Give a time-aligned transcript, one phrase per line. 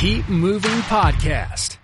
[0.00, 1.74] Keep Moving Podcast.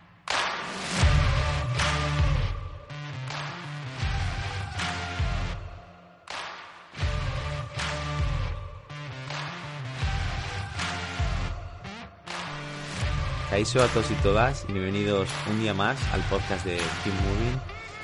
[13.50, 17.60] A todos y todas bienvenidos un día más al podcast de Keep Moving.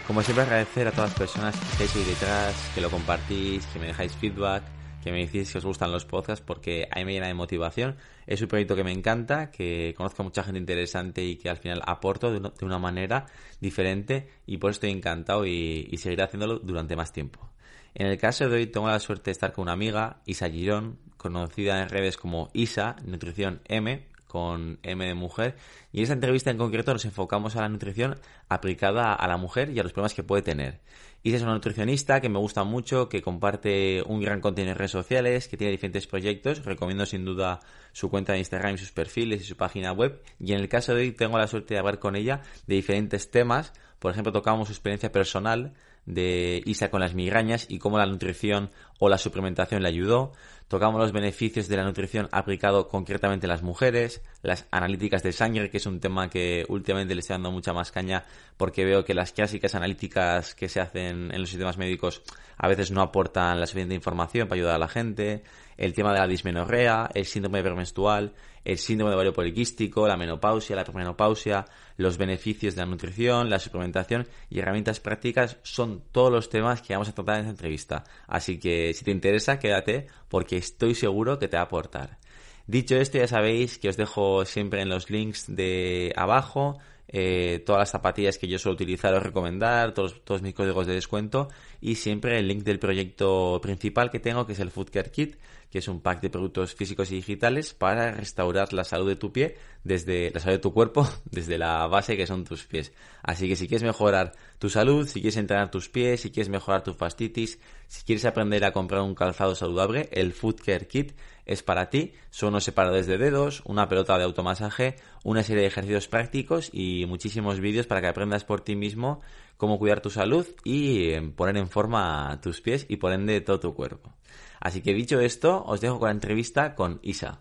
[0.08, 3.78] Como siempre agradecer a todas las personas que estáis ahí detrás, que lo compartís, que
[3.78, 4.64] me dejáis feedback,
[5.02, 7.96] que me decís que os gustan los podcasts porque ahí me llena de motivación.
[8.26, 11.56] Es un proyecto que me encanta, que conozco a mucha gente interesante y que al
[11.56, 13.26] final aporto de una, manera
[13.60, 17.50] diferente y por eso estoy encantado y, y, seguiré haciéndolo durante más tiempo.
[17.94, 20.98] En el caso de hoy tengo la suerte de estar con una amiga, Isa Girón,
[21.16, 25.56] conocida en redes como Isa, Nutrición M, con M de mujer.
[25.92, 28.16] Y en esta entrevista en concreto nos enfocamos a la nutrición
[28.48, 30.78] aplicada a la mujer y a los problemas que puede tener.
[31.24, 34.92] Isa es una nutricionista que me gusta mucho, que comparte un gran contenido en redes
[34.92, 36.64] sociales, que tiene diferentes proyectos.
[36.64, 37.58] Recomiendo sin duda
[37.90, 40.22] su cuenta de Instagram, sus perfiles y su página web.
[40.38, 43.32] Y en el caso de hoy tengo la suerte de hablar con ella de diferentes
[43.32, 43.72] temas.
[43.98, 45.74] Por ejemplo, tocamos su experiencia personal
[46.06, 50.32] de Isa con las migrañas y cómo la nutrición o la suplementación le ayudó.
[50.68, 55.68] Tocamos los beneficios de la nutrición aplicado concretamente a las mujeres, las analíticas de sangre,
[55.68, 58.24] que es un tema que últimamente le estoy dando mucha más caña
[58.56, 62.22] porque veo que las clásicas analíticas que se hacen en los sistemas médicos
[62.56, 65.42] a veces no aportan la suficiente información para ayudar a la gente,
[65.76, 68.32] el tema de la dismenorrea, el síndrome premenstrual,
[68.64, 71.64] el síndrome de ovario poliquístico, la menopausia, la premenopausia,
[71.96, 76.92] los beneficios de la nutrición, la suplementación y herramientas prácticas son todos los temas que
[76.92, 78.04] vamos a tratar en esta entrevista.
[78.26, 82.18] Así que si te interesa, quédate porque estoy seguro que te va a aportar.
[82.66, 86.78] Dicho esto, ya sabéis que os dejo siempre en los links de abajo
[87.12, 90.94] eh, todas las zapatillas que yo suelo utilizar o recomendar, todos, todos mis códigos de
[90.94, 91.48] descuento
[91.80, 95.36] y siempre el link del proyecto principal que tengo, que es el Food Care Kit,
[95.70, 99.32] que es un pack de productos físicos y digitales para restaurar la salud de tu
[99.32, 102.92] pie desde la salud de tu cuerpo, desde la base que son tus pies.
[103.22, 106.82] Así que si quieres mejorar tu salud, si quieres entrenar tus pies, si quieres mejorar
[106.82, 111.12] tu fastitis, si quieres aprender a comprar un calzado saludable, el Food Care Kit
[111.50, 112.12] es para ti.
[112.30, 114.94] Son unos separadores de dedos, una pelota de automasaje,
[115.24, 119.20] una serie de ejercicios prácticos y muchísimos vídeos para que aprendas por ti mismo
[119.56, 123.58] cómo cuidar tu salud y eh, poner en forma tus pies y por ende todo
[123.58, 124.14] tu cuerpo.
[124.60, 127.40] Así que dicho esto, os dejo con la entrevista con Isa.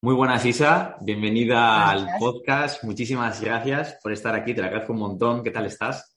[0.00, 0.96] Muy buenas, Isa.
[1.02, 2.82] Bienvenida al podcast.
[2.84, 4.54] Muchísimas gracias por estar aquí.
[4.54, 5.44] Te la agradezco un montón.
[5.44, 6.16] ¿Qué tal estás?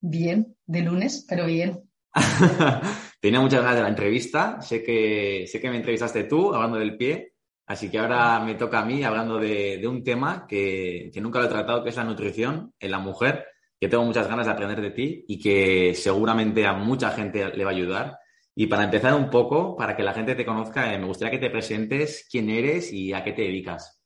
[0.00, 1.89] Bien, de lunes, pero bien.
[3.20, 4.60] Tenía muchas ganas de la entrevista.
[4.60, 7.34] Sé que, sé que me entrevistaste tú hablando del pie.
[7.66, 11.44] Así que ahora me toca a mí hablando de, un tema que, que, nunca lo
[11.44, 13.46] he tratado, que es la nutrición en la mujer,
[13.78, 17.64] que tengo muchas ganas de aprender de ti y que seguramente a mucha gente le
[17.64, 18.18] va a ayudar.
[18.56, 21.46] Y para empezar un poco, para que la gente te conozca, eh, me gustaría que
[21.46, 23.99] te presentes quién eres y a qué te dedicas.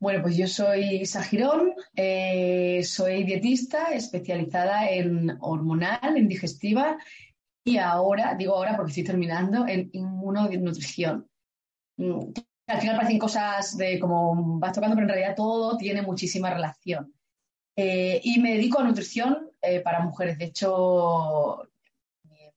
[0.00, 6.96] Bueno, pues yo soy Isa Girón, eh, soy dietista especializada en hormonal, en digestiva
[7.62, 11.28] y ahora, digo ahora porque estoy terminando, en inmunonutrición.
[11.98, 12.32] Mm,
[12.68, 17.14] al final parecen cosas de como vas tocando, pero en realidad todo tiene muchísima relación.
[17.76, 19.50] Eh, y me dedico a nutrición
[19.84, 20.38] para mujeres.
[20.38, 21.68] De hecho,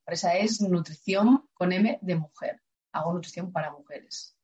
[0.04, 2.62] empresa es Nutrición con M de mujer.
[2.94, 4.38] Hago nutrición para mujeres.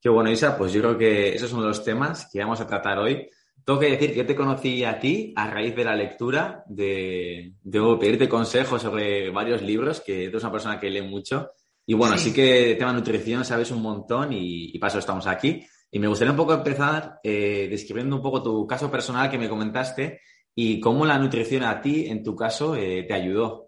[0.00, 0.56] Qué bueno, Isa.
[0.56, 3.28] Pues yo creo que esos son los temas que vamos a tratar hoy.
[3.64, 7.52] Tengo que decir que yo te conocí a ti a raíz de la lectura, de,
[8.00, 11.50] pedirte consejos sobre varios libros, que eres una persona que lee mucho.
[11.84, 15.26] Y bueno, sí, que de tema nutrición sabes un montón y, y para eso estamos
[15.26, 15.66] aquí.
[15.90, 19.48] Y me gustaría un poco empezar eh, describiendo un poco tu caso personal que me
[19.48, 20.20] comentaste
[20.54, 23.67] y cómo la nutrición a ti, en tu caso, eh, te ayudó.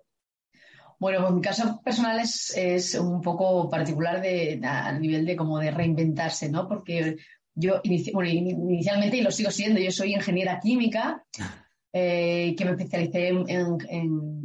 [1.01, 5.71] Bueno, pues mi caso personal es, un poco particular de, a nivel de como de
[5.71, 6.69] reinventarse, ¿no?
[6.69, 7.17] Porque
[7.55, 11.25] yo inicialmente, y lo sigo siendo, yo soy ingeniera química,
[11.95, 13.79] eh, que me especialicé en,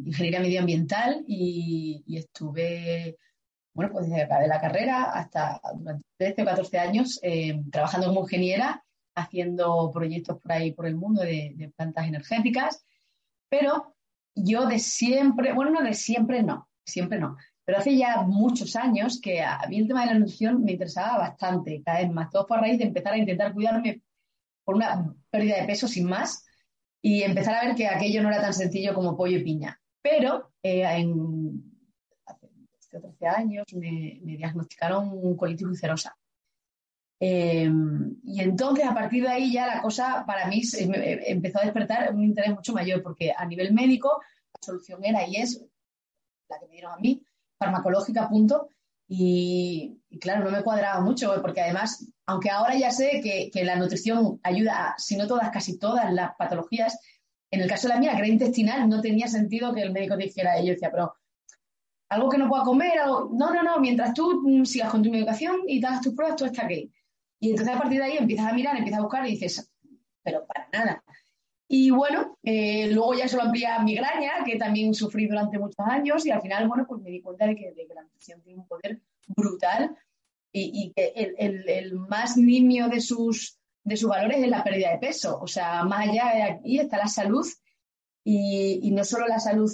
[0.05, 3.17] ingeniería medioambiental y, estuve,
[3.73, 8.81] bueno, pues desde la carrera hasta durante 13 o 14 años eh, trabajando como ingeniera,
[9.13, 12.85] haciendo proyectos por ahí por el mundo de, de plantas energéticas,
[13.49, 13.94] pero
[14.35, 19.19] yo de siempre, bueno, no de siempre no, siempre no, pero hace ya muchos años
[19.19, 22.45] que a mí el tema de la nutrición me interesaba bastante, cada vez más, todo
[22.45, 24.01] por raíz de empezar a intentar cuidarme
[24.63, 26.45] por una pérdida de peso sin más
[27.01, 29.79] y empezar a ver que aquello no era tan sencillo como pollo y piña.
[30.01, 31.63] Pero eh, en,
[32.25, 36.15] hace 13 años me, diagnosticaron colitis ulcerosa.
[37.19, 40.61] Em, y entonces, a partir de ahí, ya la cosa para mí
[41.27, 44.21] empezó a despertar un interés mucho mayor, porque a nivel médico
[44.53, 45.63] la solución era y es
[46.49, 47.23] la que me dieron a mí,
[47.57, 48.69] farmacológica, punto.
[49.07, 54.39] Y, claro, no me cuadraba mucho, porque además, aunque ahora ya sé que, la nutrición
[54.43, 56.99] ayuda a, si no todas, casi todas las patologías,
[57.51, 60.17] en el caso de la mía, que era intestinal, no tenía sentido que el médico
[60.17, 61.13] dijera, y yo decía, pero
[62.09, 63.29] algo que no pueda comer, algo...
[63.33, 66.45] no, no, no, mientras tú mm, sigas con tu medicación y das tus pruebas, tú
[66.45, 66.91] estás aquí.
[67.45, 69.71] Y entonces a partir de ahí empiezas a mirar, empiezas a buscar y dices,
[70.23, 71.03] pero para nada.
[71.67, 76.25] Y bueno, eh, luego ya se lo amplía migraña, que también sufrí durante muchos años,
[76.25, 78.99] y al final, bueno, pues me di cuenta de que, la nutrición tiene un poder
[79.27, 79.95] brutal
[80.51, 85.39] y, que el, más nimio de sus, de sus valores es la pérdida de peso.
[85.39, 87.45] O sea, más allá de aquí está la salud
[88.23, 89.71] y, y no solo la salud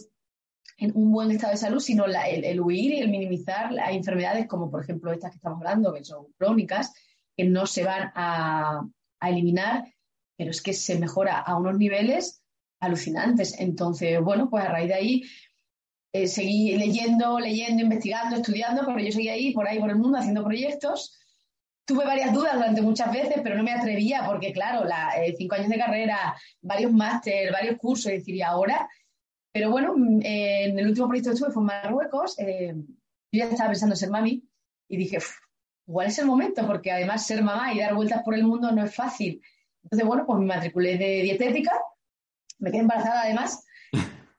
[0.81, 4.69] en un buen estado de salud, sino el, huir y el minimizar las enfermedades como,
[4.69, 6.91] por ejemplo, estas que estamos hablando, que son crónicas,
[7.35, 8.81] que no se van a,
[9.21, 9.85] eliminar,
[10.35, 12.41] pero es que se mejora a unos niveles
[12.79, 13.59] alucinantes.
[13.59, 15.23] Entonces, bueno, pues a raíz de ahí
[16.11, 20.17] eh, seguí leyendo, leyendo, investigando, estudiando, pero yo seguí ahí, por ahí, por el mundo,
[20.17, 21.19] haciendo proyectos.
[21.85, 25.55] Tuve varias dudas durante muchas veces, pero no me atrevía porque, claro, la, eh, cinco
[25.55, 28.89] años de carrera, varios máster, varios cursos, es decir, y ahora
[29.53, 32.39] pero bueno, en el último proyecto que estuve fue en Marruecos.
[32.39, 34.47] Eh, yo ya estaba pensando en ser mami
[34.87, 35.19] y dije,
[35.91, 38.81] igual es el momento, porque además ser mamá y dar vueltas por el mundo no
[38.81, 39.41] es fácil.
[39.83, 41.73] Entonces, bueno, pues me matriculé de dietética,
[42.59, 43.65] me quedé embarazada además,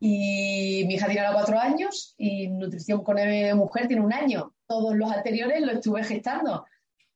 [0.00, 3.16] y mi hija tiene ahora cuatro años y nutrición con
[3.54, 4.54] mujer tiene un año.
[4.66, 6.66] Todos los anteriores lo estuve gestando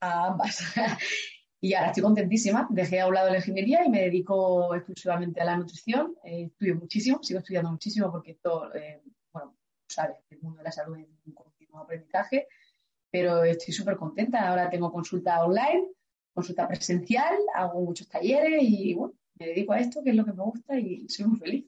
[0.01, 0.61] a ambas.
[1.59, 2.69] Y ahora estoy contentísima.
[2.71, 6.15] Dejé a un lado la ingeniería y me dedico exclusivamente a la nutrición.
[6.23, 9.57] Eh, estudio muchísimo, sigo estudiando muchísimo porque esto, eh, bueno,
[9.89, 12.47] sabes, el mundo de la salud es un continuo aprendizaje,
[13.17, 14.47] pero estoy súper contenta.
[14.47, 15.89] Ahora tengo consulta online,
[16.35, 20.35] consulta presencial, hago muchos talleres y bueno, me dedico a esto, que es lo que
[20.35, 21.65] me gusta y soy muy feliz.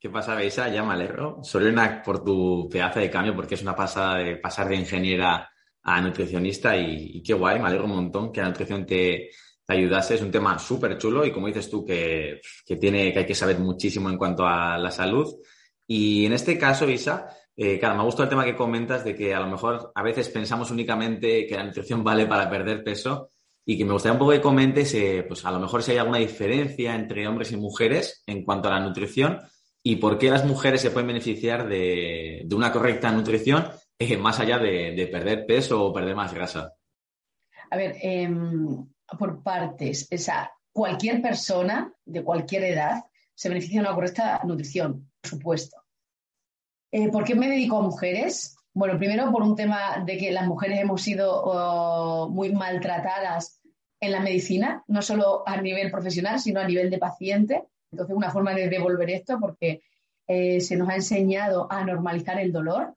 [0.00, 0.66] ¿Qué pasa, Beisa?
[0.70, 1.42] Ya me alegro.
[1.54, 5.50] una por tu pedazo de cambio, porque es una pasada de pasar de ingeniera
[5.82, 9.28] a nutricionista y, qué guay, me alegro un montón que la nutrición te,
[9.66, 10.14] ayudase.
[10.14, 12.40] Es un tema súper chulo y como dices tú, que,
[12.80, 15.36] tiene, que hay que saber muchísimo en cuanto a la salud.
[15.86, 17.28] Y en este caso, Isa,
[17.60, 20.28] eh, claro, me gusta el tema que comentas de que a lo mejor a veces
[20.28, 23.32] pensamos únicamente que la nutrición vale para perder peso
[23.66, 25.98] y que me gustaría un poco que comentes, eh, pues a lo mejor si hay
[25.98, 29.40] alguna diferencia entre hombres y mujeres en cuanto a la nutrición
[29.82, 33.68] y por qué las mujeres se pueden beneficiar de, de una correcta nutrición
[33.98, 36.72] eh, más allá de, perder peso o perder más grasa?
[37.70, 38.86] A ver, em,
[39.18, 40.08] por partes.
[40.12, 43.04] O sea, cualquier persona de cualquier edad
[43.34, 45.87] se beneficia de una correcta nutrición, por supuesto.
[46.90, 48.56] Eh, ¿Por qué me dedico a mujeres?
[48.72, 53.60] Bueno, primero por un tema de que las mujeres hemos sido oh, muy maltratadas
[54.00, 57.64] en la medicina, no solo a nivel profesional, sino a nivel de paciente.
[57.90, 59.82] Entonces, una forma de devolver esto, porque
[60.26, 62.94] eh, se nos ha enseñado a normalizar el dolor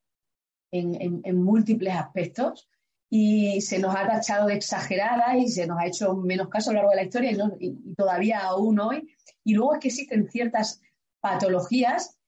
[0.71, 2.69] en, múltiples aspectos
[3.09, 6.73] y se nos ha tachado de exagerada y se nos ha hecho menos caso a
[6.73, 9.13] lo largo de la historia y, todavía aún hoy.
[9.43, 10.81] Y luego es que existen ciertas
[11.19, 12.20] patologías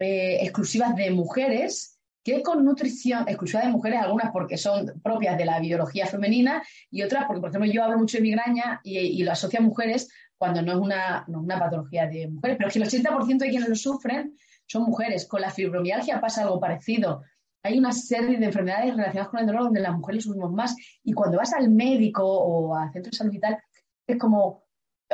[0.00, 5.44] eh, exclusivas de mujeres que con nutrición, exclusivas de mujeres, algunas porque son propias de
[5.44, 9.32] la biología femenina y otras porque, por ejemplo, yo hablo mucho de migraña y, lo
[9.32, 13.04] asocio a mujeres cuando no es, una, una patología de mujeres, pero es que el
[13.04, 14.36] 80% de quienes lo sufren
[14.66, 15.26] son mujeres.
[15.26, 17.22] Con la fibromialgia pasa algo parecido
[17.62, 20.74] hay una serie de enfermedades relacionadas con el dolor donde las mujeres sufrimos más.
[21.04, 23.58] Y cuando vas al médico o al centro de salud y tal,
[24.06, 24.64] es como,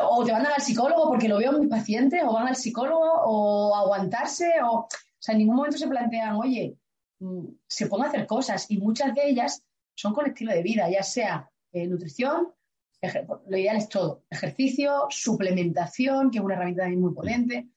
[0.03, 3.13] o te mandan al psicólogo porque lo veo en mis pacientes, o van al psicólogo,
[3.25, 4.89] o aguantarse, o, o
[5.19, 6.77] sea, en ningún momento se plantean, oye,
[7.21, 11.03] mm, se pueden hacer cosas y muchas de ellas son con estilo de vida, ya
[11.03, 12.53] sea eh, nutrición,
[13.49, 17.69] lo ideal es todo, ejercicio, suplementación, que es una herramienta muy potente.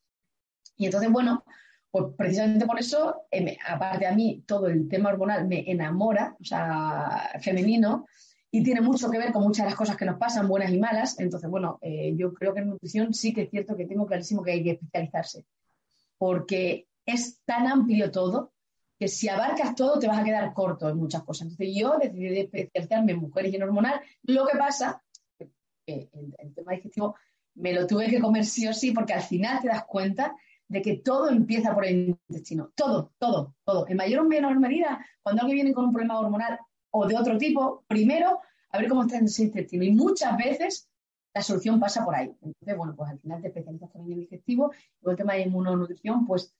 [0.77, 1.43] Y entonces, bueno,
[1.91, 6.43] pues precisamente por eso, eh, aparte a mí, todo el tema hormonal me enamora, o
[6.43, 8.05] sea, femenino,
[8.51, 10.79] y tiene mucho que ver con muchas de las cosas que nos pasan, buenas y
[10.79, 11.19] malas.
[11.19, 14.43] Entonces, bueno, eh, yo creo que en nutrición sí que es cierto que tengo clarísimo
[14.43, 15.45] que hay que especializarse,
[16.17, 18.53] porque es tan amplio todo
[18.97, 21.43] que si abarcas todo te vas a quedar corto en muchas cosas.
[21.43, 24.01] Entonces, yo decidí especializarme en mujeres y en hormonal.
[24.23, 25.01] Lo que pasa,
[25.37, 27.15] que el, el tema digestivo
[27.55, 30.35] me lo tuve que comer sí o sí, porque al final te das cuenta
[30.67, 32.71] de que todo empieza por el intestino.
[32.75, 33.87] Todo, todo, todo.
[33.87, 36.59] En mayor o menor medida, cuando alguien viene con un problema hormonal
[36.91, 38.39] o de otro tipo, primero
[38.71, 39.83] a ver cómo está ese intestino.
[39.83, 40.89] Y muchas veces
[41.33, 42.31] la solución pasa por ahí.
[42.41, 44.71] Entonces, bueno, pues al final te especializas también en el digestivo.
[45.01, 46.55] Y el tema de inmunonutrición, pues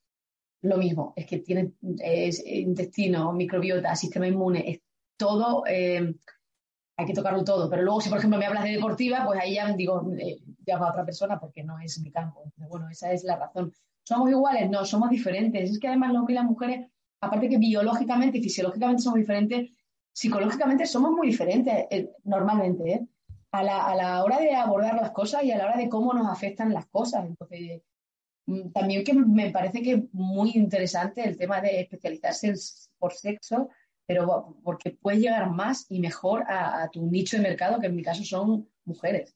[0.62, 1.14] lo mismo.
[1.16, 4.82] Es que tiene intestino, microbiota, sistema inmune, es
[5.18, 5.64] todo.
[5.68, 6.16] Eh,
[6.98, 7.70] hay que tocarlo todo.
[7.70, 10.86] Pero luego, si por ejemplo me hablas de deportiva, pues ahí ya digo, eh, llamo
[10.86, 12.52] a otra persona porque no es mi campo.
[12.58, 13.74] bueno, esa es la razón.
[14.04, 14.70] ¿Somos iguales?
[14.70, 15.72] No, somos diferentes.
[15.72, 16.88] Es que además los hombres y las mujeres,
[17.22, 19.72] aparte que biológicamente y fisiológicamente somos diferentes,
[20.12, 23.08] psicológicamente somos muy diferentes eh, normalmente, ¿eh?
[23.52, 26.14] A la, a la, hora de abordar las cosas y a la hora de cómo
[26.14, 27.26] nos afectan las cosas.
[27.26, 27.82] Entonces,
[28.46, 32.54] mm, también que me parece que es muy interesante el tema de especializarse
[33.00, 33.70] por sexo,
[34.06, 38.04] pero porque puedes llegar más y mejor a, tu nicho de mercado, que en mi
[38.04, 39.36] caso son mujeres.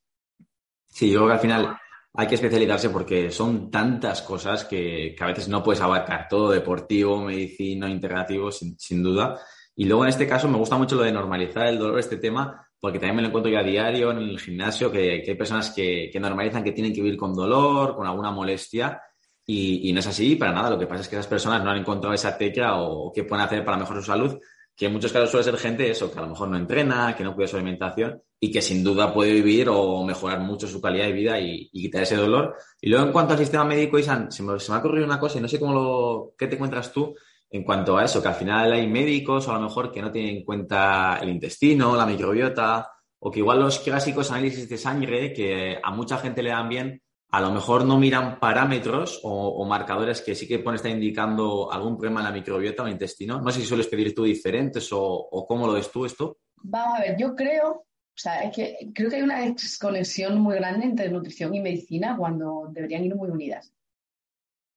[0.88, 1.78] Sí, yo creo que al final
[2.14, 6.52] hay que especializarse porque son tantas cosas que, que a veces no puedes abarcar todo,
[6.52, 9.40] deportivo, medicina, integrativo, sin, sin duda.
[9.76, 12.68] Y luego en este caso me gusta mucho lo de normalizar el dolor, este tema,
[12.80, 15.72] porque también me lo encuentro yo a diario en el gimnasio, que, que hay personas
[15.72, 19.02] que, que, normalizan que tienen que vivir con dolor, con alguna molestia,
[19.46, 20.70] y, y, no es así para nada.
[20.70, 23.24] Lo que pasa es que esas personas no han encontrado esa tecla o, o qué
[23.24, 24.40] pueden hacer para mejorar su salud,
[24.76, 27.24] que en muchos casos suele ser gente eso, que a lo mejor no entrena, que
[27.24, 31.06] no cuida su alimentación y que sin duda puede vivir o mejorar mucho su calidad
[31.06, 32.56] de vida y, y quitar ese dolor.
[32.82, 35.20] Y luego en cuanto al sistema médico, Isan, se me, se me ha ocurrido una
[35.20, 37.16] cosa y no sé cómo lo, qué te encuentras tú
[37.54, 40.38] en cuanto a eso, que al final hay médicos a lo mejor que no tienen
[40.38, 45.78] en cuenta el intestino, la microbiota, o que igual los clásicos análisis de sangre que
[45.82, 50.34] a mucha gente le dan bien, a lo mejor no miran parámetros o, marcadores que
[50.34, 53.40] sí que pueden estar indicando algún problema en la microbiota o el intestino.
[53.40, 56.40] No sé si sueles pedir tú diferentes o, o cómo lo ves tú esto.
[56.56, 60.56] Vamos a ver, yo creo, o sea, es que creo que hay una desconexión muy
[60.56, 63.72] grande entre nutrición y medicina cuando deberían ir muy unidas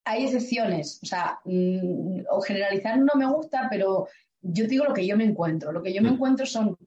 [0.06, 1.40] hay excepciones, o sea,
[2.30, 4.06] o generalizar no me gusta, pero
[4.40, 5.72] yo digo lo que yo me encuentro.
[5.72, 6.78] Lo que yo me encuentro son.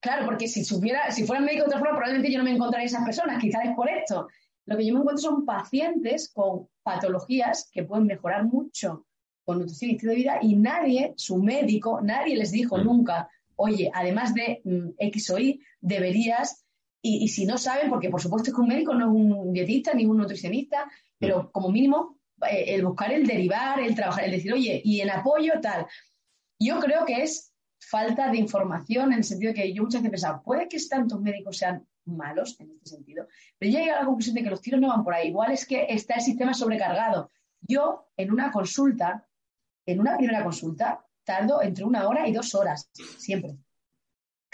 [0.00, 2.86] Claro, porque si supiera, si fuera médico de otra forma, probablemente yo no me encontraría
[2.86, 4.28] esas personas, quizás es por esto.
[4.66, 9.04] Lo que yo me encuentro son pacientes con patologías que pueden mejorar mucho
[9.44, 13.90] con nutrición y estilo de vida y nadie, su médico, nadie les dijo nunca, oye,
[13.92, 16.64] además de mm, X o Y, deberías,
[17.02, 19.52] y, y, si no saben, porque por supuesto es que un médico no es un
[19.52, 22.18] dietista ni un nutricionista, pero como mínimo
[22.50, 25.86] eh, el buscar el derivar, el trabajar, el decir, oye, y en apoyo tal.
[26.58, 30.08] Yo creo que es falta de información en el sentido de que yo muchas veces
[30.08, 33.26] he pensado, puede que tantos médicos sean malos en este sentido,
[33.58, 35.28] pero yo he llegado a la conclusión de que los tiros no van por ahí.
[35.28, 37.30] Igual es que está el sistema sobrecargado.
[37.60, 39.26] Yo en una consulta,
[39.84, 43.56] en una primera consulta, tardo entre una hora y dos horas, siempre.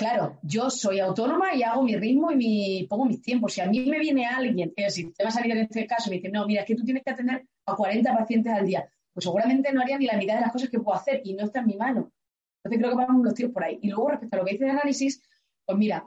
[0.03, 3.53] Claro, yo soy autónoma y hago mi ritmo y mi, pongo mis tiempos.
[3.53, 6.45] Si a mí me viene alguien, el sistema sanitario en este caso, me dice, no,
[6.45, 9.81] mira, es que tú tienes que atender a 40 pacientes al día, pues seguramente no
[9.81, 11.77] haría ni la mitad de las cosas que puedo hacer y no está en mi
[11.77, 12.11] mano.
[12.57, 13.79] Entonces creo que vamos los tiros por ahí.
[13.81, 15.23] Y luego respecto a lo que dice de análisis,
[15.65, 16.05] pues mira,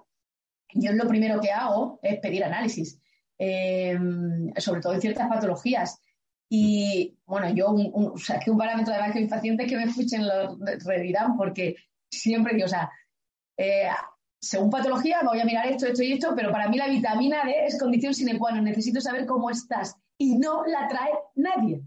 [0.74, 3.00] yo lo primero que hago es pedir análisis,
[3.40, 3.98] eh,
[4.58, 6.02] sobre todo en ciertas patologías.
[6.50, 9.86] Y bueno, yo, un, o sea, que un parámetro además que mis pacientes que me
[9.86, 11.78] escuchen lo redirán, porque
[12.12, 12.92] siempre digo, o sea,
[13.58, 13.90] eh,
[14.40, 17.66] según patología voy a mirar esto, esto y esto, pero para mí la vitamina D
[17.66, 18.64] es condición sine qua non.
[18.64, 19.96] Necesito saber cómo estás.
[20.18, 21.82] Y no la trae nadie.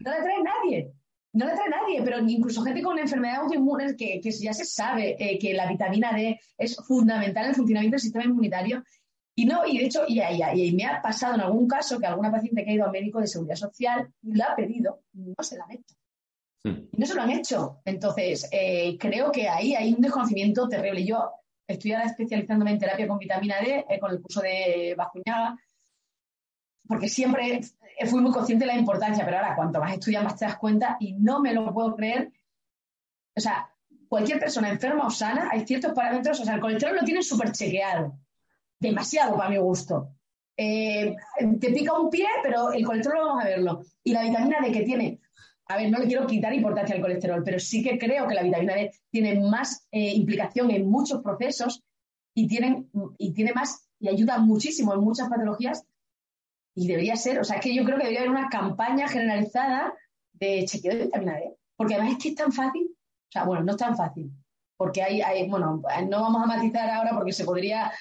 [0.00, 0.92] No la trae nadie.
[1.32, 5.38] No la trae nadie, pero incluso gente con enfermedades autoinmunes que, ya se sabe eh,
[5.38, 8.84] que la vitamina D es fundamental en el funcionamiento del sistema inmunitario.
[9.34, 12.06] Y no, y de hecho, y, y, y, me ha pasado en algún caso que
[12.06, 15.42] alguna paciente que ha ido al médico de seguridad social y la ha pedido, no
[15.42, 15.96] se la ha hecho.
[16.64, 17.80] Y no se lo han hecho.
[17.84, 21.04] Entonces, eh, creo que ahí hay un desconocimiento terrible.
[21.04, 21.30] Yo
[21.66, 25.58] estoy ahora especializándome en terapia con vitamina D, eh, con el curso de Bascuñaga,
[26.86, 27.60] porque siempre
[28.06, 30.96] fui muy consciente de la importancia, pero ahora cuanto más estudias más te das cuenta
[31.00, 32.32] y no me lo puedo creer.
[33.36, 33.70] O sea,
[34.08, 37.52] cualquier persona enferma o sana, hay ciertos parámetros, o sea, el colesterol lo tiene súper
[37.52, 38.18] chequeado,
[38.78, 40.10] demasiado para mi gusto.
[40.56, 41.16] Eh,
[41.60, 43.82] te pica un pie, pero el colesterol vamos a verlo.
[44.02, 45.20] Y la vitamina D que tiene
[45.66, 48.42] a ver, no le quiero quitar importancia al colesterol, pero sí que creo que la
[48.42, 51.82] vitamina D tiene más eh, implicación en muchos procesos
[52.34, 55.86] y, tiene más y ayuda muchísimo en muchas patologías.
[56.74, 59.94] Y debería ser, o sea, es que yo creo que debería haber una campaña generalizada
[60.32, 63.62] de chequeo de vitamina D, porque además es que es tan fácil, o sea, bueno,
[63.62, 64.32] no es tan fácil,
[64.76, 67.92] porque hay, hay bueno, no vamos a matizar ahora porque se podría,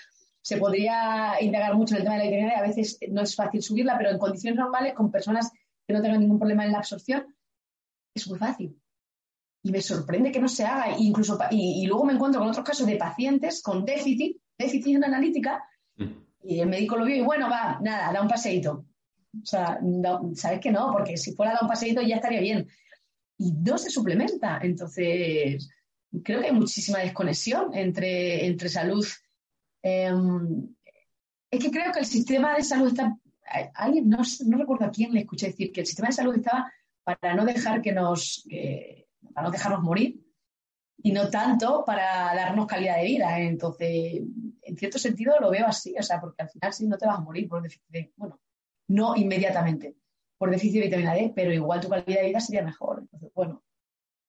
[0.41, 3.35] se podría indagar mucho en el tema de la vitamina D, a veces no es
[3.35, 5.51] fácil subirla, pero en condiciones normales, con personas
[5.87, 7.27] que no tengan ningún problema en la absorción,
[8.13, 8.79] es muy fácil.
[9.63, 10.97] Y me sorprende que no se haga.
[10.97, 15.03] Incluso, y, y, luego me encuentro con otros casos de pacientes con déficit, déficit en
[15.05, 15.63] analítica,
[15.95, 16.11] mm.
[16.43, 18.85] y el médico lo vio y bueno, va, nada, da un paseíto.
[19.41, 22.67] O sea, no, sabes que no, porque si fuera da un paseíto ya estaría bien.
[23.37, 24.59] Y no se suplementa.
[24.61, 25.69] Entonces,
[26.23, 29.05] creo que hay muchísima desconexión entre, entre salud.
[29.81, 30.11] Eh,
[31.49, 33.17] es que creo que el sistema de salud está.
[33.75, 36.71] Alguien, no, no recuerdo a quién le escuché decir que el sistema de salud estaba
[37.03, 40.19] para no dejar que nos, que, para no dejarnos morir
[41.01, 43.39] y no tanto para darnos calidad de vida.
[43.39, 44.21] Entonces,
[44.61, 47.17] en cierto sentido lo veo así, o sea, porque al final sí no te vas
[47.17, 48.39] a morir por déficit de, bueno,
[48.87, 49.95] no inmediatamente
[50.37, 52.99] por déficit de vitamina D, pero igual tu calidad de vida sería mejor.
[52.99, 53.63] Entonces, bueno,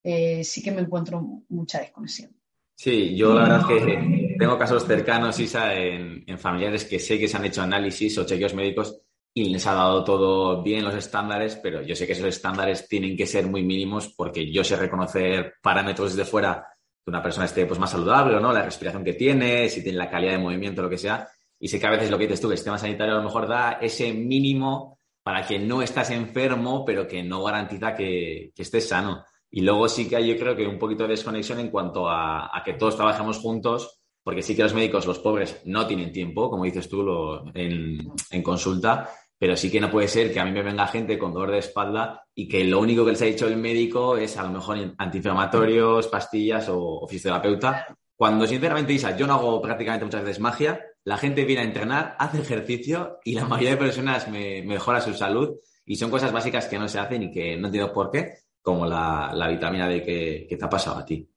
[0.03, 2.37] eh, sí que me encuentro mucha desconexión.
[2.77, 7.19] Sí, yo la verdad es que tengo casos cercanos, Isa, en, en familiares que sé
[7.19, 9.01] que se han hecho análisis o chequeos médicos
[9.37, 13.17] y les ha dado todo bien los estándares, pero yo sé que esos estándares tienen
[13.17, 16.65] que ser muy mínimos porque yo sé reconocer parámetros desde fuera
[17.05, 19.99] que una persona esté pues, más saludable o no, la respiración que tiene, si tiene
[19.99, 21.29] la calidad de movimiento, lo que sea.
[21.59, 23.25] Y sé que a veces lo que dices tú, que el sistema sanitario a lo
[23.25, 28.89] mejor da ese mínimo para que no estás enfermo, pero que no garantiza que, estés
[28.89, 29.25] sano.
[29.51, 32.63] Y luego sí que hay, yo creo que un poquito de desconexión en cuanto a,
[32.65, 36.65] que todos trabajemos juntos, porque sí que los médicos, los pobres, no tienen tiempo, como
[36.65, 39.11] dices tú lo, en, en consulta,
[39.45, 41.59] pero sí que no puede ser que a mí me venga gente con dolor de
[41.59, 44.95] espalda y que lo único que les ha dicho el médico es a lo mejor
[44.97, 47.95] antiinflamatorios, pastillas o, fisioterapeuta.
[48.17, 52.17] Cuando sinceramente, Isa, yo no hago prácticamente muchas veces magia, la gente viene a entrenar,
[52.19, 56.67] hace ejercicio y la mayoría de personas me, mejora su salud y son cosas básicas
[56.67, 60.47] que no se hacen y que no entiendo por qué, como la, vitamina D que,
[60.49, 61.29] que, te ha pasado a ti,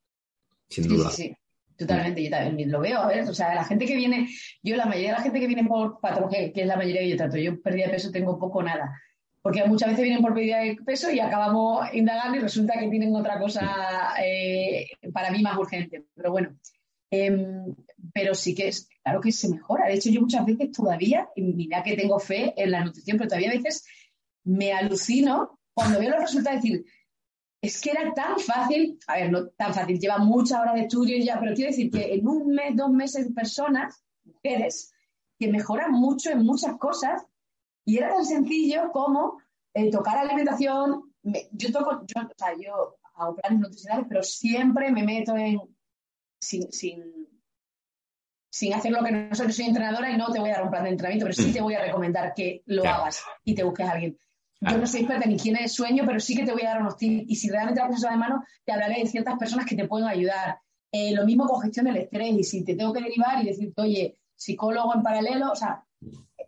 [0.69, 1.09] sin duda.
[1.09, 1.35] Sí, sí.
[1.77, 4.27] Totalmente, yo también lo veo, a ver, o sea, la gente que viene,
[4.63, 7.09] yo la mayoría de la gente que viene por patología, que es la mayoría que
[7.09, 8.99] yo trato, yo pérdida de peso tengo poco nada,
[9.43, 13.15] porque muchas veces vienen por pérdida de peso y acabamos indagando y resulta que tienen
[13.15, 16.57] otra cosa eh, para mí más urgente, pero bueno,
[17.11, 17.75] em,
[18.11, 21.83] pero sí que es, claro que se mejora, de hecho yo muchas veces todavía, mira
[21.83, 23.85] que tengo fe en la nutrición, pero todavía a veces
[24.45, 26.83] me alucino cuando veo los resultados, decir,
[27.67, 31.17] es que era tan fácil, a ver, no tan fácil, lleva muchas horas de estudio
[31.23, 34.93] ya, pero quiero decir que en un mes, dos meses, personas, mujeres,
[35.37, 37.23] que mejoran mucho en muchas cosas,
[37.85, 39.39] y era tan sencillo como
[39.73, 41.13] eh, tocar alimentación.
[41.51, 45.59] yo toco, yo, o sea, yo hago planes nutricionales, pero siempre me meto en
[46.39, 47.27] sin, sin,
[48.49, 50.69] sin hacer lo que no soy, soy entrenadora y no te voy a dar un
[50.69, 53.87] plan de entrenamiento, pero sí te voy a recomendar que lo hagas y te busques
[53.87, 54.17] a alguien.
[54.59, 56.81] Yo no soy experta en higiene de sueño, pero sí que te voy a dar
[56.81, 57.25] unos tips.
[57.27, 60.07] Y si realmente la pasas de mano, te hablaré de ciertas personas que te pueden
[60.07, 60.59] ayudar.
[60.91, 62.33] Eh, lo mismo con gestión del estrés.
[62.33, 65.83] Y si te tengo que derivar y decirte, oye, psicólogo en paralelo, o sea,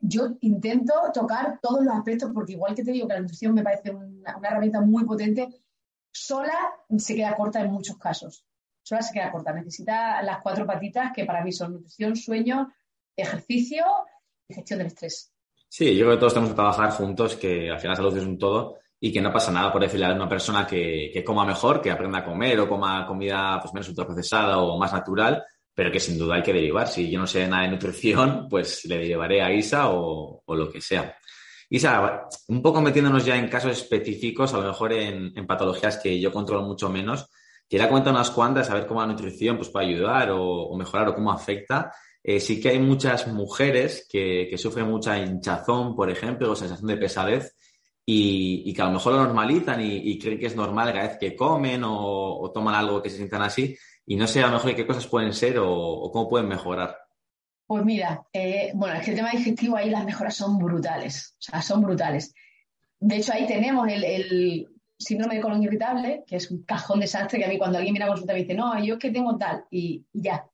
[0.01, 3.63] yo intento tocar todos los aspectos porque igual que te digo que la nutrición me
[3.63, 5.49] parece una, herramienta muy potente,
[6.11, 6.53] sola
[6.97, 8.45] se queda corta en muchos casos.
[8.81, 9.53] Sola se queda corta.
[9.53, 12.71] Necesita las cuatro patitas que para mí son nutrición, sueño,
[13.15, 13.85] ejercicio
[14.47, 15.31] y gestión del estrés.
[15.71, 18.25] Sí, yo creo que todos tenemos que trabajar juntos, que al final la salud es
[18.25, 21.79] un todo y que no pasa nada por decirle a una persona que, coma mejor,
[21.79, 25.99] que aprenda a comer o coma comida pues, menos ultraprocesada o más natural, pero que
[25.99, 26.87] sin duda hay que derivar.
[26.87, 30.81] Si yo no sé nada de nutrición, pues le derivaré a Isa o, lo que
[30.81, 31.15] sea.
[31.69, 36.31] Isa, un poco metiéndonos ya en casos específicos, a lo mejor en, patologías que yo
[36.31, 37.29] controlo mucho menos,
[37.69, 41.09] quería comentar unas cuantas, a ver cómo la nutrición pues, puede ayudar o, o mejorar
[41.09, 41.91] o cómo afecta.
[42.23, 46.97] Eh, sí que hay muchas mujeres que, sufren mucha hinchazón, por ejemplo, o sensación de
[46.97, 47.55] pesadez,
[48.05, 51.35] y, que a lo mejor lo normalizan y, creen que es normal cada vez que
[51.35, 54.85] comen o, toman algo que se sientan así, y no sé a lo mejor qué
[54.85, 56.97] cosas pueden ser o, cómo pueden mejorar.
[57.65, 61.41] Pues mira, eh, bueno, es que el tema digestivo ahí las mejoras son brutales, o
[61.41, 62.33] sea, son brutales.
[62.99, 67.45] De hecho, ahí tenemos el, síndrome de colon irritable, que es un cajón desastre que
[67.45, 69.63] a mí cuando alguien viene a consulta me dice, no, yo es que tengo tal,
[69.71, 70.45] y ya,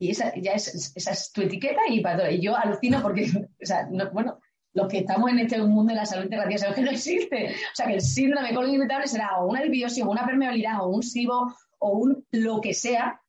[0.00, 2.02] y esa ya es, esa es tu etiqueta y,
[2.40, 3.26] yo alucino porque,
[3.62, 4.40] o bueno,
[4.72, 7.46] los que estamos en este mundo de la salud integrativa sabemos que no existe.
[7.50, 11.02] O sea, que el síndrome colon será o una disbiosis, o una permeabilidad, o un
[11.02, 13.20] SIBO, o un lo que sea,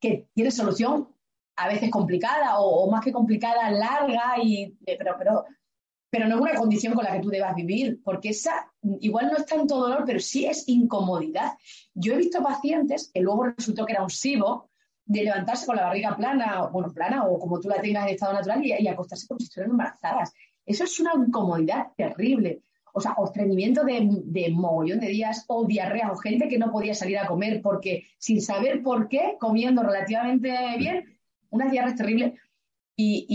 [0.00, 1.08] que tiene solución
[1.56, 5.44] a veces complicada o, más que complicada, larga, y, eh, pero, pero,
[6.10, 9.36] pero no es una condición con la que tú debas vivir, porque esa igual no
[9.36, 11.54] es tanto dolor, pero sí es incomodidad.
[11.92, 14.69] Yo he visto pacientes que luego resultó que era un SIBO,
[15.10, 18.32] de levantarse con la barriga plana, bueno, plana o como tú la tengas en estado
[18.32, 20.32] natural y, acostarse como si estuvieran embarazadas.
[20.64, 22.62] Eso es una incomodidad terrible.
[22.92, 26.94] O sea, o de, de, mogollón de días o diarrea o gente que no podía
[26.94, 31.18] salir a comer porque sin saber por qué, comiendo relativamente bien,
[31.50, 32.34] unas diarreas terribles.
[32.94, 33.26] Y,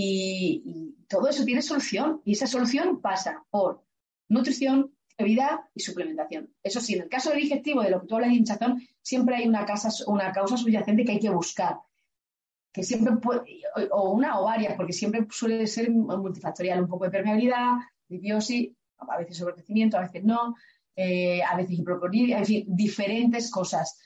[0.64, 2.22] y todo eso tiene solución.
[2.24, 3.84] Y esa solución pasa por
[4.30, 6.54] nutrición, bebida y suplementación.
[6.62, 9.36] Eso sí, en el caso del digestivo, de lo que tú hablas de hinchazón, siempre
[9.36, 9.66] hay una,
[10.08, 11.80] una causa subyacente que hay que buscar.
[12.72, 13.14] Que siempre
[13.92, 17.76] o una o varias, porque siempre suele ser multifactorial, un poco de permeabilidad,
[18.08, 20.56] dibiosis, a veces sobrecrecimiento, a veces no,
[20.96, 23.98] eh, a veces hiperponidia, en fin, diferentes cosas.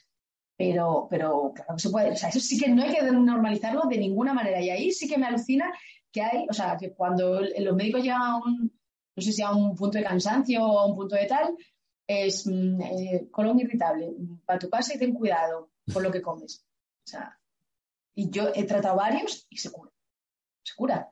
[0.56, 3.84] Pero, pero claro que se puede, o sea, eso sí que no hay que normalizarlo
[3.90, 4.62] de ninguna manera.
[4.62, 5.72] Y ahí sí que me alucina
[6.12, 8.79] que hay, o sea, que cuando los médicos llegan a un,
[9.20, 11.56] no sé si a un punto de cansancio o a un punto de tal,
[12.08, 14.12] es mm, eh, colon irritable,
[14.46, 16.66] para tu casa y ten cuidado con lo que comes.
[17.06, 17.38] O sea,
[18.16, 19.92] y yo he tratado varios y se cura.
[20.64, 21.10] Se cura.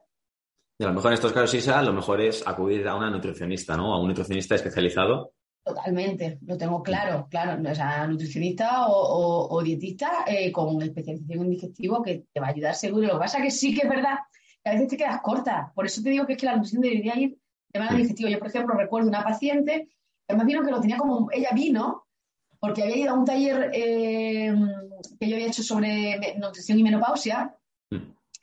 [0.80, 3.76] Y a lo mejor en estos casos, Isa, lo mejor es acudir a una nutricionista,
[3.76, 3.94] ¿no?
[3.94, 5.34] A un nutricionista especializado
[5.68, 7.62] Totalmente, lo tengo claro, claro.
[7.70, 12.74] O sea, nutricionista o, dietista eh, con especialización en digestivo que te va a ayudar
[12.74, 13.08] seguro.
[13.08, 14.16] Lo que pasa es que sí que es verdad
[14.64, 15.74] que a veces te quedas corta.
[15.76, 17.38] Por eso te digo que es que la nutrición debería ir
[17.78, 18.30] de manera digestiva.
[18.30, 19.88] Yo, por ejemplo, recuerdo una paciente,
[20.26, 22.08] que además vino que lo tenía como, ella vino
[22.60, 24.54] porque había ido a un taller eh,
[25.20, 27.56] que yo había hecho sobre nutrición y menopausia,
[27.92, 27.98] mm.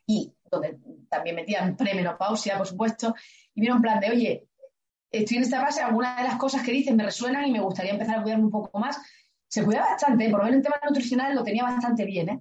[0.07, 3.15] y donde también metían premenopausia, por supuesto,
[3.55, 4.49] y vino en plan de, oye,
[5.11, 7.93] estoy en esta fase, algunas de las cosas que dices me resuenan y me gustaría
[7.93, 8.99] empezar a cuidarme un poco más.
[9.49, 12.41] Se cuida bastante, por lo menos en tema nutricional lo tenía bastante bien, ¿eh?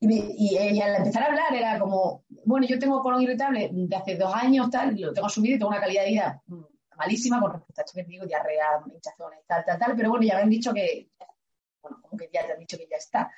[0.00, 4.32] Y, al empezar a hablar era como, bueno, yo tengo colon irritable de hace dos
[4.32, 6.42] años, tal, lo tengo asumido y tengo una calidad de vida
[6.96, 10.36] malísima con respecto a esto que digo, diarrea, hinchazones, tal, tal, tal, pero bueno, ya
[10.36, 11.10] me han dicho que,
[11.82, 13.30] bueno, como que ya te han dicho que ya está.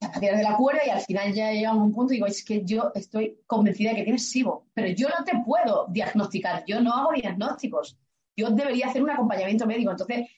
[0.00, 2.26] A tirar de la cuerda y al final ya llegado a un punto y digo,
[2.26, 6.64] es que yo estoy convencida de que tienes SIBO, pero yo no te puedo diagnosticar,
[6.66, 7.96] yo no hago diagnósticos
[8.36, 9.90] yo debería hacer un acompañamiento médico.
[9.90, 10.28] Entonces,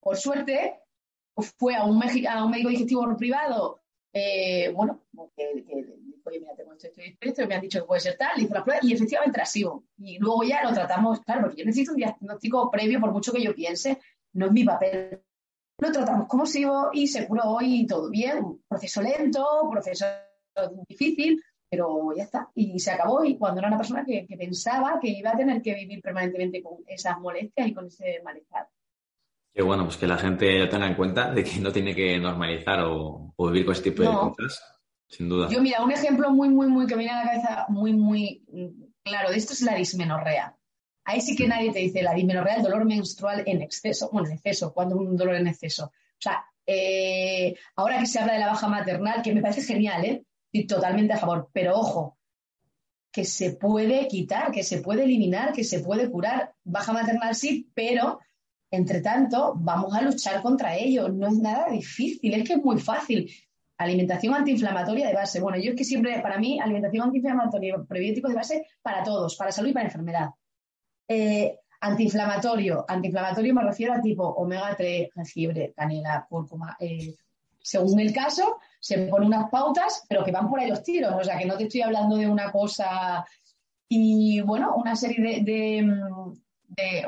[0.00, 0.80] por suerte,
[1.58, 3.83] fue a un, a un médico digestivo privado,
[4.16, 5.02] eh, bueno,
[5.36, 5.74] que, que,
[6.24, 8.62] oye, mira, tengo esto, esto, esto, me han dicho que puede ser tal, hizo la
[8.62, 9.84] prueba y efectivamente era sigo.
[9.98, 13.42] Y luego ya lo tratamos, claro, porque yo necesito un diagnóstico previo, por mucho que
[13.42, 13.98] yo piense,
[14.34, 15.20] no es mi papel.
[15.78, 20.06] Lo tratamos como sigo y se curó hoy todo bien, proceso lento, proceso
[20.86, 22.48] difícil, pero ya está.
[22.54, 25.74] Y se acabó y cuando era una persona que, pensaba que iba a tener que
[25.74, 28.68] vivir permanentemente con esas molestias y con ese malestar.
[29.54, 32.18] Qué bueno, pues que la gente lo tenga en cuenta de que no tiene que
[32.18, 34.60] normalizar o, vivir con ese tipo de cosas,
[35.06, 35.48] sin duda.
[35.48, 38.42] Yo, mira, un ejemplo muy, muy, muy que me viene a la cabeza muy, muy
[39.04, 40.56] claro de esto es la dismenorrea.
[41.04, 44.34] Ahí sí que nadie te dice la dismenorrea, el dolor menstrual en exceso, bueno, en
[44.34, 45.84] exceso, cuando un dolor en exceso.
[45.84, 50.04] O sea, eh, ahora que se habla de la baja maternal, que me parece genial,
[50.04, 50.24] ¿eh?
[50.50, 51.50] y totalmente a favor.
[51.52, 52.18] Pero ojo,
[53.12, 56.54] que se puede quitar, que se puede eliminar, que se puede curar.
[56.64, 58.18] Baja maternal sí, pero
[58.74, 61.08] entre tanto vamos a luchar contra ello.
[61.08, 63.30] No es nada difícil, es que es muy fácil.
[63.76, 65.40] Alimentación antiinflamatoria de base.
[65.40, 69.50] Bueno, yo es que siempre, para mí, alimentación antiinflamatoria, prebióticos de base para todos, para
[69.52, 70.30] salud y para enfermedad.
[71.08, 72.84] Eh, antiinflamatorio.
[72.86, 77.14] Antiinflamatorio me refiero a tipo omega 3, jengibre, canela, cúrcuma, eh,
[77.64, 81.14] según el caso, se ponen unas pautas, pero que van por ahí los tiros.
[81.18, 83.24] O sea, que no te estoy hablando de una cosa.
[83.88, 85.82] Y bueno, una serie de.
[86.68, 87.06] de,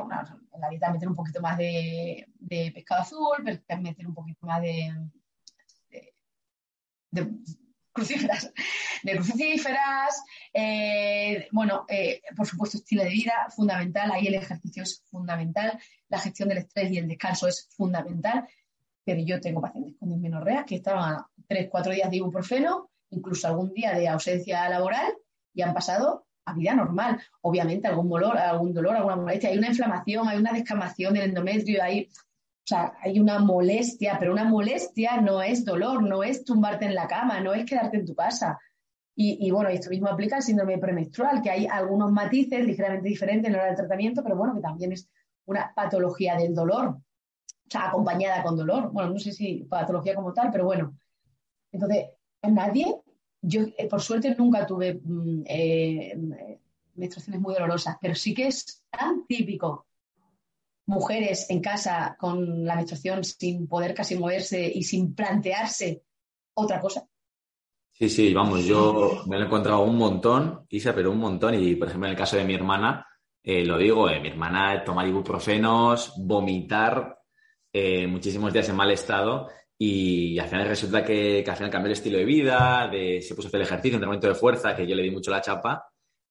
[0.58, 2.26] la dieta meter un poquito más de,
[2.74, 4.92] pescado azul, meter un poquito más de,
[7.10, 7.30] de
[7.96, 8.52] crucíferas,
[9.02, 15.02] de crucíferas, eh, bueno, eh, por supuesto, estilo de vida fundamental, ahí el ejercicio es
[15.10, 18.46] fundamental, la gestión del estrés y el descanso es fundamental,
[19.04, 23.72] pero yo tengo pacientes con dismenorrea que estaban tres, cuatro días de ibuprofeno, incluso algún
[23.72, 25.14] día de ausencia laboral
[25.54, 27.20] y han pasado vida normal.
[27.42, 31.82] Obviamente algún dolor, algún dolor, alguna molestia, hay una inflamación, hay una descamación del endometrio,
[31.82, 36.84] hay, o sea, hay una molestia, pero una molestia no es dolor, no es tumbarte
[36.84, 38.58] en la cama, no es quedarte en tu casa.
[39.14, 43.46] Y, y bueno, esto mismo aplica al síndrome premenstrual, que hay algunos matices ligeramente diferentes
[43.46, 45.08] en la hora del tratamiento, pero bueno, que también es
[45.46, 46.98] una patología del dolor
[47.66, 48.90] o sea, acompañada con dolor.
[48.92, 50.96] Bueno, no sé si patología como tal, pero bueno.
[51.72, 52.06] Entonces,
[52.42, 53.02] nadie,
[53.46, 56.58] yo eh, por suerte nunca tuve mm, eh,
[56.94, 59.86] menstruaciones muy dolorosas, pero sí que es tan típico
[60.86, 66.02] mujeres en casa con la menstruación sin poder casi moverse y sin plantearse
[66.54, 67.06] otra cosa.
[67.92, 71.54] Sí, sí, vamos, yo me lo he encontrado un montón, Isa, pero un montón.
[71.54, 73.06] Y, por ejemplo, en el caso de mi hermana,
[73.42, 77.14] eh, lo digo, mi hermana tomar ibuprofenos, vomitar,
[78.08, 82.18] muchísimos días en mal estado y al final resulta que, al final cambió el estilo
[82.18, 85.10] de vida, de, se puso a hacer ejercicio, entrenamiento de fuerza, que yo le di
[85.10, 85.86] mucho la chapa,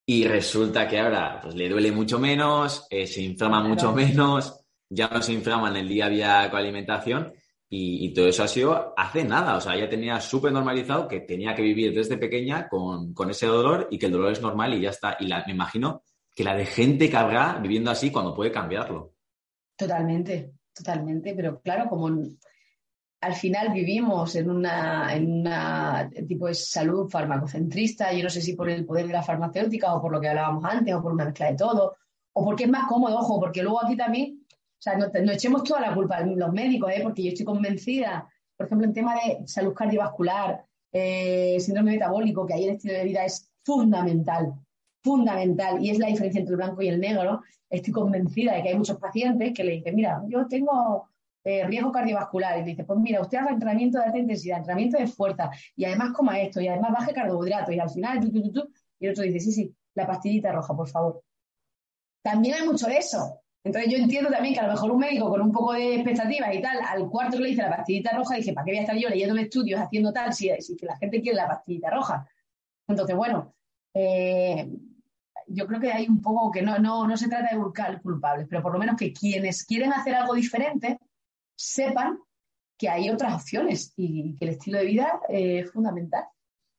[0.06, 5.08] y resulta que ahora pues, le duele mucho menos, eh, se inflama mucho menos, ya
[5.10, 7.34] no se inflama en el día a día con la alimentación,
[7.78, 9.58] y, todo eso ha sido hace nada.
[9.58, 13.88] O sea, ya tenía súper normalizado que tenía que vivir desde pequeña con, ese dolor
[13.92, 15.18] y que el dolor es normal y ya está.
[15.20, 16.04] Y me imagino
[16.34, 19.14] que la de gente que habrá viviendo así cuando puede cambiarlo.
[19.76, 20.54] Totalmente.
[20.74, 22.10] Totalmente, pero claro, como
[23.26, 28.86] al final vivimos en una, tipo de salud farmacocentrista, yo no sé si por el
[28.86, 31.56] poder de la farmacéutica o por lo que hablábamos antes o por una mezcla de
[31.56, 31.96] todo,
[32.34, 35.82] o porque es más cómodo, ojo, porque luego aquí también, o sea, no, echemos toda
[35.82, 37.00] la culpa a los médicos, ¿eh?
[37.02, 42.54] porque yo estoy convencida, por ejemplo, en tema de salud cardiovascular, eh, síndrome metabólico, que
[42.54, 44.54] ahí el estilo de vida es fundamental,
[45.04, 48.70] fundamental, y es la diferencia entre el blanco y el negro, estoy convencida de que
[48.70, 51.10] hay muchos pacientes que le dicen, mira, yo tengo
[51.46, 52.60] eh, riesgo cardiovascular.
[52.60, 56.12] Y dice, pues mira, usted haga entrenamiento de alta intensidad, entrenamiento de fuerza, y además
[56.12, 59.24] coma esto, y además baje carbohidratos, y al final, tú, tú, tú, y el otro
[59.24, 61.24] dice, sí, sí, la pastillita roja, por favor.
[62.24, 65.30] También hay mucho de eso, Entonces yo entiendo también que a lo mejor un médico
[65.30, 68.36] con un poco de expectativas y tal, al cuarto que le dice la pastillita roja,
[68.36, 70.98] dice, ¿para qué voy a estar yo leyendo estudios haciendo tal si, si que la
[70.98, 72.28] gente quiere la pastillita roja?
[72.88, 73.56] Entonces, bueno,
[73.94, 74.68] eh,
[75.48, 78.48] yo creo que hay un poco que no, no, no se trata de buscar culpables,
[78.50, 81.00] pero por lo menos que quienes quieren hacer algo diferente
[81.56, 82.20] sepan
[82.78, 86.26] que hay otras opciones y que el estilo de vida es fundamental.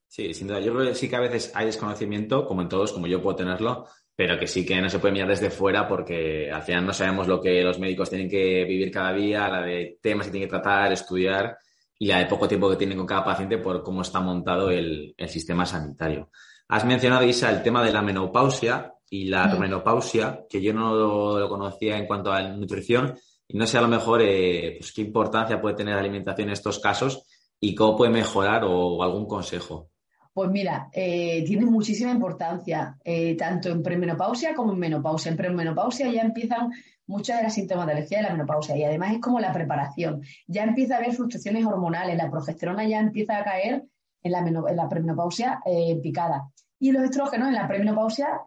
[0.08, 0.60] Sí, sin duda.
[0.60, 3.36] Yo creo que sí que a veces hay desconocimiento, como en todos, como yo puedo
[3.36, 6.92] tenerlo, pero que sí que no se puede mirar desde fuera porque al final no
[6.92, 10.48] sabemos lo que los médicos tienen que vivir cada día, la de temas que tienen
[10.48, 11.58] que tratar, estudiar
[11.98, 15.14] y la de poco tiempo que tienen con cada paciente por cómo está montado el,
[15.28, 16.30] sistema sanitario.
[16.68, 20.94] Has mencionado, Isa, el tema de la menopausia y la menopausia, que yo no
[21.38, 23.14] lo, conocía en cuanto a la nutrición
[23.48, 26.52] y no sé a lo mejor eh, pues, qué importancia puede tener la alimentación en
[26.52, 27.26] estos casos
[27.60, 29.90] y cómo puede mejorar o algún consejo.
[30.32, 35.30] Pues mira, eh, tiene muchísima importancia, eh, tanto en premenopausia como en menopausia.
[35.30, 36.70] En premenopausia ya empiezan
[37.06, 40.22] muchas de las sintomatologías de la menopausia y además es como la preparación.
[40.46, 43.84] Ya empieza a haber fluctuaciones hormonales, la progesterona ya empieza a caer
[44.22, 45.60] en la, en premenopausia
[46.02, 46.50] picada.
[46.78, 48.42] Y los estrógenos en la premenopausia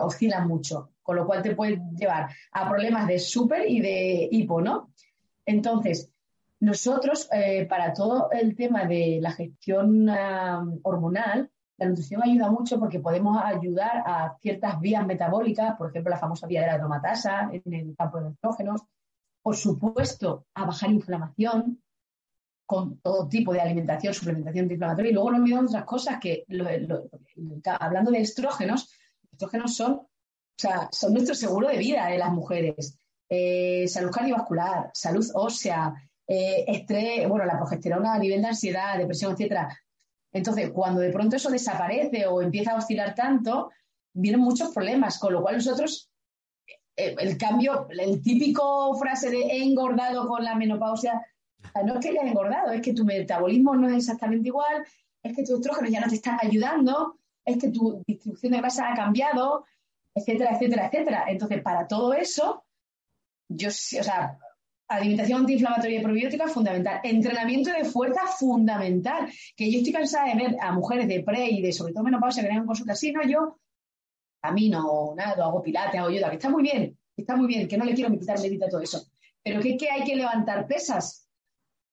[0.00, 4.60] oscilan mucho, con lo cual te puede llevar a problemas de súper y de hipo,
[4.60, 4.92] ¿no?
[5.44, 6.08] Entonces,
[6.60, 10.08] nosotros, eh, para todo el tema de la gestión
[10.84, 16.18] hormonal, la nutrición ayuda mucho porque podemos ayudar a ciertas vías metabólicas, por ejemplo, la
[16.20, 18.82] famosa vía de la aromatasa en el campo de estrógenos,
[19.42, 21.82] por supuesto, a bajar inflamación
[22.66, 25.10] con todo tipo de alimentación, suplementación antiinflamatoria.
[25.10, 26.46] Y luego no olvidamos otras cosas que,
[27.80, 28.94] hablando de estrógenos,
[29.32, 30.02] estrógenos son,
[30.60, 32.98] sea, son nuestro seguro de vida de las mujeres.
[33.28, 35.94] Eh, salud cardiovascular, salud ósea,
[36.26, 39.76] eh, estrés, bueno, la progesterona a nivel de ansiedad, depresión, etcétera.
[40.32, 43.70] Entonces, cuando de pronto eso desaparece o empieza a oscilar tanto,
[44.12, 46.10] vienen muchos problemas, con lo cual nosotros,
[46.96, 51.24] eh, el cambio, el típico frase de he engordado con la menopausia,
[51.84, 54.84] no es que hayas engordado, es que tu metabolismo no es exactamente igual,
[55.22, 58.90] es que tus estrógenos ya no te están ayudando, es que tu distribución de grasa
[58.90, 59.64] ha cambiado,
[60.14, 61.24] etcétera, etcétera, etcétera.
[61.28, 62.64] Entonces, para todo eso,
[63.48, 64.38] yo, o sea,
[64.88, 67.00] alimentación antiinflamatoria y probiótica fundamental.
[67.02, 69.30] Entrenamiento de fuerza fundamental.
[69.56, 72.42] Que yo estoy cansada de ver a mujeres de pre y de sobre todo menopausia
[72.42, 73.58] que vengan consulta así, no, yo
[74.42, 77.84] camino, nado, hago pilates, hago yoga, que está muy bien, está muy bien, que no
[77.84, 79.02] le quiero quitar medita todo eso.
[79.42, 81.28] Pero que, que hay que levantar pesas.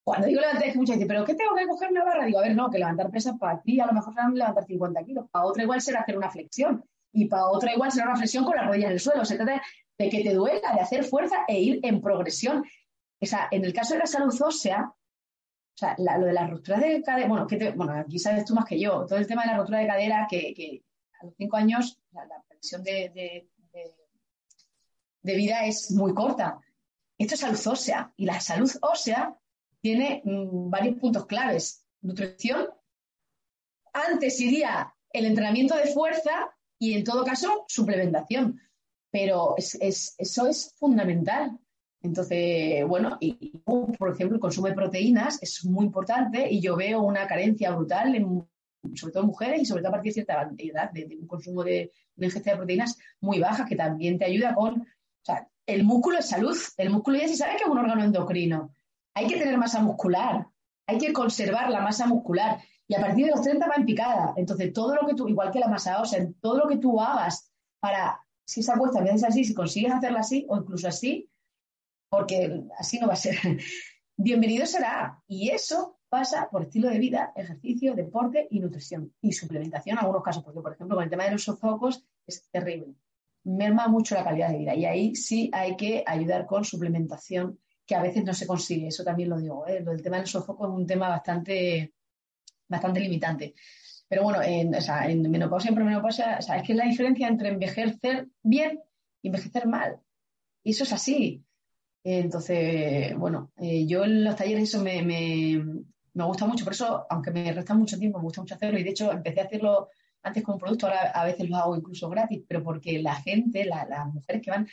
[0.04, 2.26] Cuando digo levantar, es que muchas dicen, ¿pero qué tengo que coger una barra?
[2.26, 5.04] Digo, a ver, no, que levantar pesas para ti a lo mejor será levantar 50
[5.04, 8.46] kilos, para otra igual será hacer una flexión y para otra igual será una flexión
[8.46, 9.26] con las rodillas en el suelo.
[9.26, 9.62] Se trata
[9.98, 12.64] de que te duela, de hacer fuerza e ir en progresión
[13.20, 17.28] en el caso de la salud ósea, o sea, lo de las rupturas de cadera,
[17.28, 19.88] bueno, bueno, aquí sabes tú más que yo, todo el tema de la ruptura de
[19.88, 20.84] cadera, que,
[21.20, 23.48] a los cinco años la, la previsión de,
[25.24, 26.60] vida es muy corta.
[27.18, 29.36] Esto es salud ósea y la salud ósea
[29.82, 31.86] tiene mm, varios puntos claves.
[32.02, 32.70] Nutrición,
[33.94, 38.60] antes iría el entrenamiento de fuerza y en todo caso suplementación.
[39.10, 41.58] Pero eso es fundamental.
[42.02, 47.02] Entonces, bueno, y, por ejemplo, el consumo de proteínas es muy importante y yo veo
[47.02, 48.48] una carencia brutal, en,
[48.96, 51.64] sobre todo en mujeres y sobre todo a partir de cierta edad, de, un consumo
[51.64, 54.86] de una ingesta de proteínas muy baja que también te ayuda con, o
[55.24, 58.74] sea, el músculo es salud, el músculo ya se sabe que es un órgano endocrino.
[59.14, 60.48] Hay que tener masa muscular,
[60.86, 64.34] hay que conservar la masa muscular y a partir de los 30 va en picada.
[64.38, 67.52] Entonces, todo lo que tú, igual que la masa ósea, todo lo que tú hagas
[67.80, 71.30] para, si esa apuesta me así, si consigues hacerla así o incluso así,
[72.10, 73.36] porque así no va a ser.
[74.16, 75.22] Bienvenido será.
[75.28, 79.14] Y eso pasa por estilo de vida, ejercicio, deporte y nutrición.
[79.22, 82.50] Y suplementación en algunos casos, porque por ejemplo con el tema de los sofocos es
[82.50, 82.96] terrible.
[83.44, 84.76] Merma mucho la calidad de vida.
[84.76, 88.88] Y ahí sí hay que ayudar con suplementación, que a veces no se consigue.
[88.88, 89.68] Eso también lo digo.
[89.68, 89.84] ¿eh?
[89.86, 91.94] El tema del sofocos es un tema bastante,
[92.68, 93.54] bastante limitante.
[94.08, 96.86] Pero bueno, en, o sea, en menopausia y premenopausia, o sea, es que es la
[96.86, 98.80] diferencia entre envejecer bien
[99.22, 100.00] y envejecer mal.
[100.64, 101.44] Y eso es así.
[102.04, 107.32] Entonces, bueno, eh, yo en los talleres eso me, me, gusta mucho, por eso, aunque
[107.32, 109.90] me resta mucho tiempo, me gusta mucho hacerlo y de hecho empecé a hacerlo
[110.24, 114.14] antes como producto, ahora a veces lo hago incluso gratis, pero porque la gente, las
[114.14, 114.68] mujeres que van,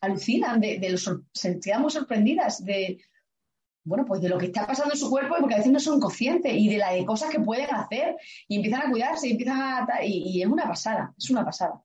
[0.00, 2.98] alucinan, de, de los, se quedan sorprendidas de,
[3.86, 5.98] bueno, pues de lo que está pasando en su cuerpo porque a veces no son
[5.98, 8.16] conscientes y de las de cosas que pueden hacer
[8.48, 10.04] y empiezan a cuidarse y empiezan a...
[10.04, 11.80] y es una pasada, es una pasada.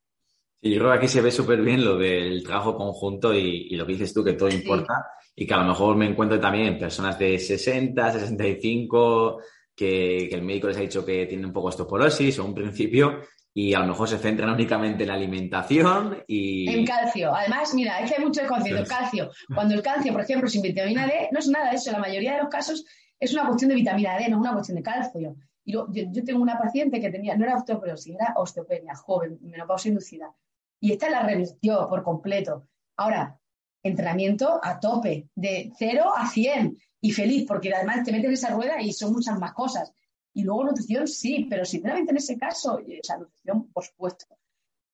[0.62, 3.86] Sí, yo creo que aquí se ve súper bien lo del trabajo conjunto y, lo
[3.86, 7.18] que dices tú, que todo importa y que a lo mejor me encuentro también personas
[7.18, 9.40] de 60, 65,
[9.76, 13.22] que, el médico les ha dicho que tiene un poco osteoporosis o un principio
[13.54, 16.70] y a lo mejor se centran únicamente en la alimentación y...
[16.70, 17.34] En calcio.
[17.34, 18.84] Además, mira, es que hay mucho concepto.
[18.88, 19.32] Calcio.
[19.54, 21.92] Cuando el calcio, por ejemplo, sin vitamina D, no es nada de eso.
[21.92, 22.86] La mayoría de los casos
[23.20, 25.36] es una cuestión de vitamina D, no es una cuestión de calcio.
[25.64, 25.88] Y yo,
[26.26, 30.34] tengo una paciente que tenía, no era osteoporosis, era osteopenia, joven, menopausia inducida.
[30.80, 32.68] Y esta la revirtió por completo.
[32.98, 33.40] Ahora,
[33.84, 38.50] entrenamiento a tope, de 0 a 100 y feliz, porque además te meten en esa
[38.50, 39.94] rueda y son muchas más cosas.
[40.34, 44.26] Y luego nutrición sí, pero sinceramente en ese caso, o sea, nutrición, por supuesto.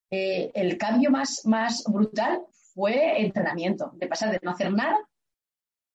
[0.09, 2.41] Eh, el cambio más, más brutal
[2.73, 4.97] fue entrenamiento, de pasar de no hacer nada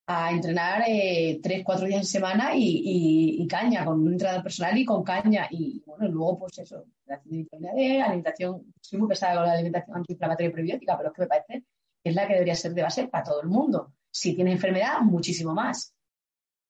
[0.06, 4.84] a entrenar eh, tres, cuatro días en semana y, caña, con un entrenador personal y
[4.84, 5.46] con caña.
[5.50, 6.84] Y bueno, luego pues eso,
[8.04, 11.64] alimentación, soy muy pesada con la alimentación antiinflamatoria y prebiótica, pero es que me parece
[12.02, 13.92] que es la que debería ser de base para todo el mundo.
[14.10, 15.94] Si tiene enfermedad, muchísimo más.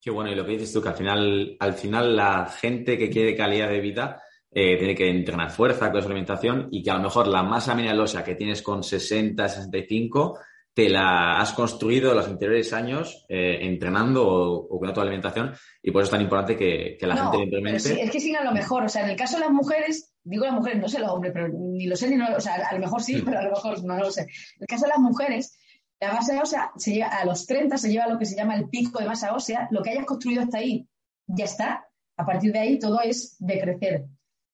[0.02, 3.08] Qué bueno, y lo que dices tú, que al final, al final la gente que
[3.08, 6.96] quiere calidad de vida eh, tiene que entrenar fuerza con su alimentación y que a
[6.96, 10.40] lo mejor la masa mineralosa que tienes con 60, 65
[10.74, 16.02] te la has construido los anteriores años eh, entrenando o, con tu alimentación y por
[16.02, 17.78] eso es tan importante que, la gente lo implemente.
[17.78, 20.14] Sí, es que sí, a lo mejor, o sea, en el caso de las mujeres,
[20.24, 22.54] digo las mujeres, no sé los hombres, pero ni lo sé ni no, o sea,
[22.54, 24.22] a lo mejor sí, pero a lo mejor no lo sé.
[24.22, 25.58] En el caso de las mujeres,
[26.02, 28.56] la masa ósea se llega a los 30 se lleva a lo que se llama
[28.56, 30.84] el pico de masa ósea, lo que hayas construido hasta ahí
[31.28, 34.06] ya está, a partir de ahí todo es decrecer.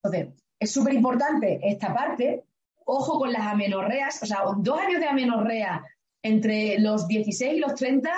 [0.03, 2.45] Entonces, es súper importante esta parte,
[2.85, 5.83] ojo con las amenorreas, o sea, dos años de amenorrea
[6.23, 8.11] entre los 16 y los 30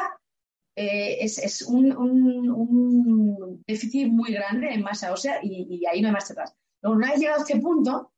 [0.75, 6.53] eh, es, un, déficit muy grande en masa ósea y, ahí no hay más atrás.
[6.83, 8.11] Una vez llegado a este punto,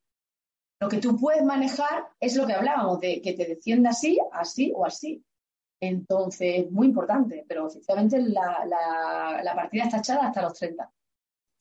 [0.83, 4.73] lo que tú puedes manejar es lo que hablábamos, de que te descienda así, así
[4.75, 5.23] o así.
[5.81, 8.67] Entonces, muy importante, pero oficialmente la,
[9.45, 10.91] la, partida está echada hasta los 30.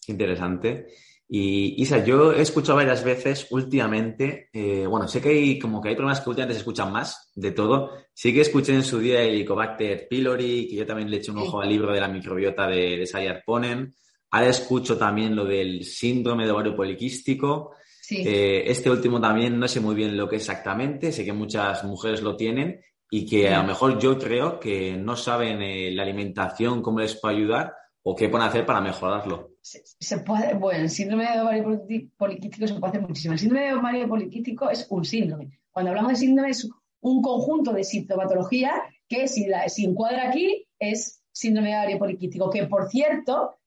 [0.08, 0.88] Interesante.
[1.30, 5.90] Y Isa, yo he escuchado varias veces últimamente, eh, bueno, sé que hay como que
[5.90, 7.92] hay problemas que últimamente se escuchan más de todo.
[8.16, 11.38] Sí que escuché en su día el Helicobacter pylori, que yo también le eché un
[11.38, 13.94] ojo al libro de la microbiota de, de Sayar Ponen.
[14.32, 17.76] Ahora escucho también lo del síndrome de ovario poliquístico.
[18.12, 22.22] Eh, este último también no sé muy bien lo que exactamente, sé que muchas mujeres
[22.22, 26.82] lo tienen y que a lo mejor yo creo que no saben eh, la alimentación,
[26.82, 29.52] cómo les puede ayudar o qué pueden hacer para mejorarlo.
[29.62, 31.86] Se, puede, bueno, el síndrome de ovario
[32.18, 33.34] poliquístico se puede hacer muchísimo.
[33.34, 35.60] El síndrome de ovario poliquístico es un síndrome.
[35.72, 36.68] Cuando hablamos de síndrome es
[37.02, 42.50] un conjunto de sintomatología que si, la, si encuadra aquí es síndrome de ovario poliquístico,
[42.50, 43.60] que por cierto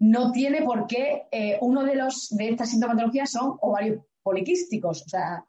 [0.00, 5.08] no tiene por qué, eh, uno de, los, de estas sintomatologías son ovarios poliquísticos, o
[5.08, 5.44] sea,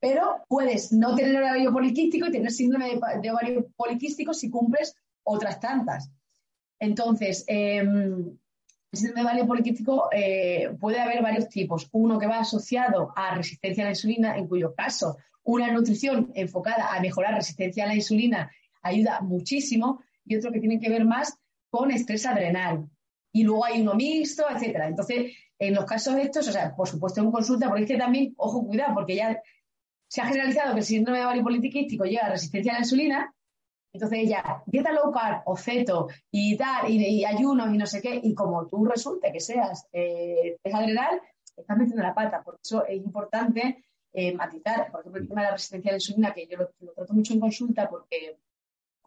[0.00, 5.60] pero puedes no tener ovario poliquístico y tener síndrome de, ovario poliquístico si cumples otras
[5.60, 6.10] tantas.
[6.78, 8.38] Entonces, el
[8.90, 11.86] síndrome de ovario poliquístico eh, puede haber varios tipos.
[11.92, 16.94] Uno que va asociado a resistencia a la insulina, en cuyo caso una nutrición enfocada
[16.94, 18.50] a mejorar resistencia a la insulina
[18.82, 21.36] ayuda muchísimo, y otro que tiene que ver más
[21.68, 22.88] con estrés adrenal
[23.32, 24.88] y luego hay uno mixto, etcétera.
[24.88, 28.34] Entonces, en los casos estos, o sea, por supuesto en consulta, porque es que también,
[28.36, 29.40] ojo, cuidado, porque ya
[30.08, 33.34] se ha generalizado que el síndrome poliquístico llega a resistencia a la insulina,
[33.92, 38.20] entonces ya, dieta low carb o ceto y tal, y, ayunos y no sé qué,
[38.22, 41.20] y como tú resulte que seas eh, adrenal,
[41.56, 42.42] estás metiendo la pata.
[42.42, 45.96] Por eso es importante eh, matizar, por ejemplo, el tema de la resistencia a la
[45.98, 48.38] insulina, que yo lo, lo trato mucho en consulta porque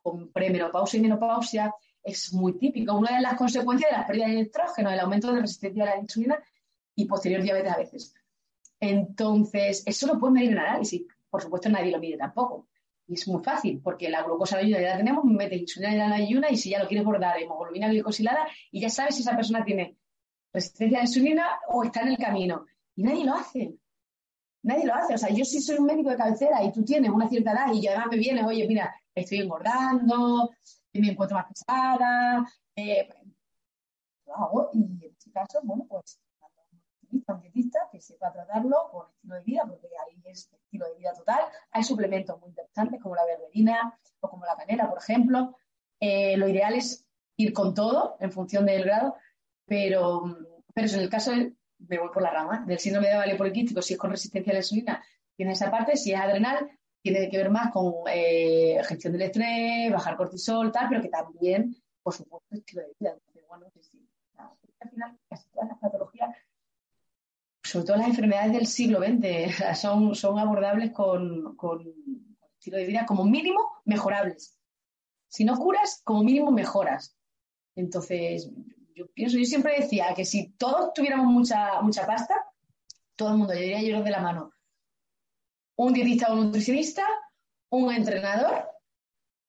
[0.01, 2.95] con premenopausia y menopausia es muy típico.
[2.95, 5.97] Una de las consecuencias de la pérdida de estrógeno, el aumento de resistencia a la
[5.97, 6.43] insulina
[6.95, 8.13] y posterior diabetes a veces.
[8.79, 11.03] Entonces, eso lo puede medir en análisis.
[11.29, 12.67] Por supuesto, nadie lo mide tampoco.
[13.07, 16.09] Y es muy fácil, porque la glucosa de ayuda ya la tenemos, metes insulina en
[16.09, 19.35] la ayuna y si ya lo quieres bordar, hemoglobina glicosilada y ya sabes si esa
[19.35, 19.97] persona tiene
[20.53, 22.65] resistencia a la insulina o está en el camino.
[22.95, 23.75] Y nadie lo hace.
[24.63, 25.13] Nadie lo hace.
[25.13, 27.73] O sea, yo si soy un médico de cabecera y tú tienes una cierta edad
[27.73, 30.51] y además me vienes, oye, mira, estoy engordando,
[30.93, 32.45] me encuentro más pesada,
[32.75, 33.09] eh,
[34.25, 36.19] lo hago y en este caso, bueno, pues
[37.27, 41.13] un dietista que sepa tratarlo con estilo de vida, porque ahí es estilo de vida
[41.13, 41.41] total.
[41.71, 45.57] Hay suplementos muy interesantes como la berberina o como la canela, por ejemplo.
[45.99, 47.05] Eh, lo ideal es
[47.37, 49.15] ir con todo en función del grado,
[49.65, 50.23] pero,
[50.73, 51.55] pero en el caso del,
[51.87, 54.53] me voy por la rama, del síndrome de ovario poliquístico, si es con resistencia a
[54.53, 55.03] la insulina,
[55.35, 56.69] tiene esa parte, si es adrenal,
[57.01, 61.75] tiene que ver más con eh, gestión del estrés, bajar cortisol, tal, pero que también,
[62.01, 63.15] por supuesto, estilo de vida.
[63.47, 64.07] bueno, sí,
[64.79, 66.35] al final, casi todas las patologías,
[67.63, 71.93] sobre todo las enfermedades del siglo XX, son, son abordables con, con
[72.57, 74.57] estilo de vida como mínimo mejorables.
[75.27, 77.17] Si no curas, como mínimo mejoras.
[77.75, 78.49] Entonces,
[78.95, 82.45] yo pienso, yo siempre decía que si todos tuviéramos mucha, mucha pasta,
[83.15, 84.51] todo el mundo, yo diría yo de la mano,
[85.75, 87.05] un dietista o un nutricionista,
[87.69, 88.69] un entrenador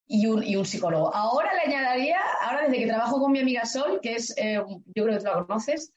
[0.07, 1.15] y un, y un, psicólogo.
[1.15, 4.63] Ahora le añadiría, ahora desde que trabajo con mi amiga Sol, que es, eh,
[4.95, 5.93] yo creo que tú la conoces,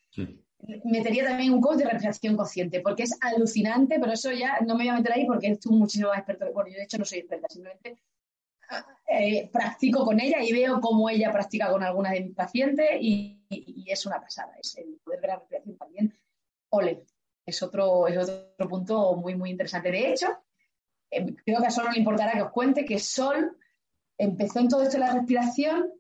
[0.84, 4.84] metería también un coach de respiración consciente, porque es alucinante, pero eso ya no me
[4.84, 6.52] voy a meter ahí porque tú muchísimo más experto.
[6.54, 7.98] Bueno, yo de hecho no soy experta, simplemente
[9.08, 13.34] eh, practico con ella y veo cómo ella practica con algunas de mis pacientes y,
[13.88, 14.54] es una pasada.
[14.62, 16.14] Es el poder ver la respiración también.
[16.70, 17.06] Ole,
[17.46, 19.92] es otro, es otro punto muy, muy interesante.
[19.92, 20.28] De hecho,
[21.10, 23.58] eh, creo que a Sol no le importará que os cuente que Sol
[24.18, 25.94] empezó en todo esto de la respiración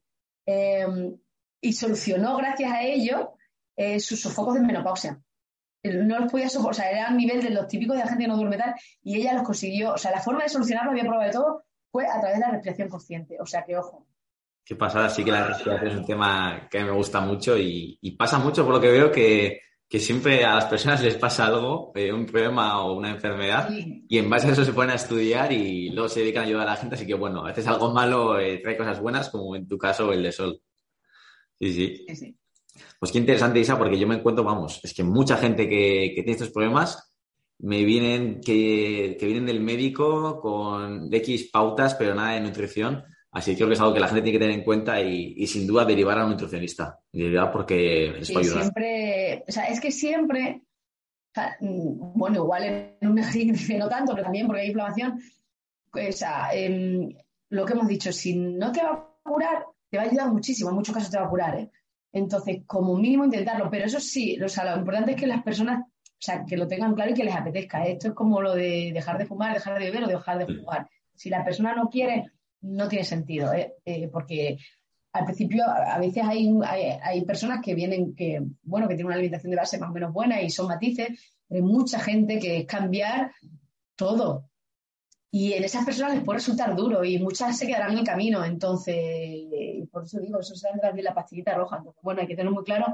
[0.45, 1.15] eh,
[1.61, 3.33] y solucionó gracias a ello
[3.99, 5.21] sus sofocos de menopausia
[5.93, 8.23] no los podía soportar, o sea, era a nivel de los típicos de la gente
[8.23, 11.03] que no duerme tal, y ella los consiguió, o sea, la forma de solucionarlo, había
[11.03, 11.63] probado de todo,
[11.97, 13.37] fue a través de la respiración consciente.
[13.39, 14.05] O sea que ojo.
[14.63, 18.37] Qué pasada, sí que la respiración es un tema que me gusta mucho y, pasa
[18.37, 22.27] mucho por lo que veo que, siempre a las personas les pasa algo, eh, un
[22.27, 26.07] problema o una enfermedad, y en base a eso se ponen a estudiar y luego
[26.07, 26.93] se dedican a ayudar a la gente.
[26.93, 30.13] Así que bueno, a veces algo malo eh, trae cosas buenas, como en tu caso
[30.13, 30.61] el de Sol.
[31.57, 32.15] Sí, sí.
[32.15, 32.37] sí,
[32.99, 36.21] Pues qué interesante, Isa, porque yo me encuentro, vamos, es que mucha gente que, que
[36.21, 37.06] tiene estos problemas
[37.59, 43.03] me vienen que, vienen del médico con X pautas, pero nada de nutrición.
[43.31, 45.45] Así que creo que es algo que la gente tiene que tener en cuenta y,
[45.47, 46.99] sin duda derivar a un nutricionista.
[47.11, 48.61] Derivar porque les puede ayudar.
[48.63, 50.61] Siempre, o sea, es que siempre,
[51.59, 55.19] bueno, igual en un ejercicio no tanto, pero también porque hay inflamación.
[55.91, 57.09] O sea, em,
[57.49, 60.69] lo que hemos dicho, si no te va a curar, te va a ayudar muchísimo.
[60.69, 61.71] En muchos casos te va a curar, ¿eh?
[62.11, 63.69] Entonces, como mínimo intentarlo.
[63.69, 65.83] Pero eso sí, o sea, lo importante es que las personas
[66.17, 67.85] o sea, que lo tengan claro y que les apetezca.
[67.85, 70.89] Esto es como lo de dejar de fumar, dejar de beber o dejar de jugar.
[71.13, 73.75] Si la persona no quiere, no tiene sentido, ¿eh?
[73.85, 74.57] Eh, porque
[75.13, 76.49] al principio a veces hay,
[77.01, 80.11] hay, personas que vienen, que, bueno, que tienen una alimentación de base más o menos
[80.11, 81.07] buena y son matices,
[81.49, 83.31] hay mucha gente que es cambiar
[83.95, 84.49] todo.
[85.29, 88.43] Y en esas personas les puede resultar duro y muchas se quedarán en el camino.
[88.43, 91.77] Entonces, por eso digo, eso se bien la pastillita roja.
[91.77, 92.85] Entonces, bueno, hay que tener muy claro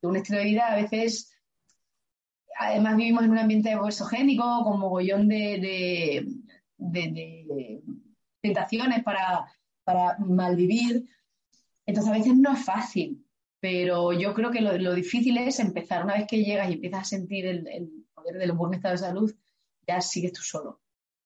[0.00, 1.33] que un estilo de vida a veces
[2.58, 6.26] además vivimos en un ambiente exogénico con mogollón de,
[8.40, 9.46] tentaciones para,
[9.84, 11.08] para malvivir.
[11.86, 13.24] Entonces a veces no es fácil,
[13.60, 16.04] pero yo creo que lo, difícil es empezar.
[16.04, 19.34] Una vez que llegas y empiezas a sentir el, poder del buen estado de salud,
[19.86, 20.80] ya sigues tú solo,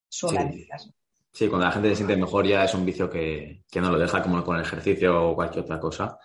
[0.08, 0.92] sola en este caso.
[1.32, 3.98] Sí, cuando la gente se siente mejor ya es un vicio que, que no lo
[3.98, 6.18] deja como con el ejercicio o cualquier otra cosa.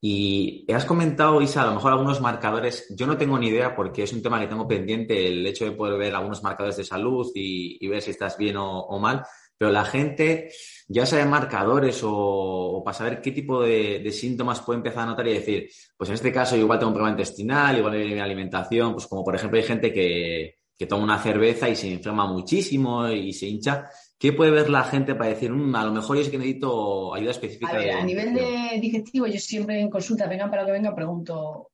[0.00, 4.04] Y has comentado, Isa, a lo mejor algunos marcadores, yo no tengo ni idea porque
[4.04, 7.26] es un tema que tengo pendiente, el hecho de poder ver algunos marcadores de salud
[7.34, 9.24] y, ver si estás bien o, mal,
[9.56, 10.52] pero la gente
[10.86, 15.34] ya sabe marcadores o, para saber qué tipo de, síntomas puede empezar a notar y
[15.34, 19.08] decir, pues en este caso igual tengo un problema intestinal, igual hay mi alimentación, pues
[19.08, 23.32] como por ejemplo hay gente que, que toma una cerveza y se inflama muchísimo y
[23.32, 23.90] se hincha.
[24.18, 27.14] ¿Qué puede ver la gente para decir, mm, a lo mejor yo sí que necesito
[27.14, 27.78] ayuda específica?
[27.78, 31.70] A, nivel de digestivo, yo siempre en consulta, vengan para lo que venga, pregunto,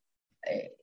[0.46, 0.74] eh,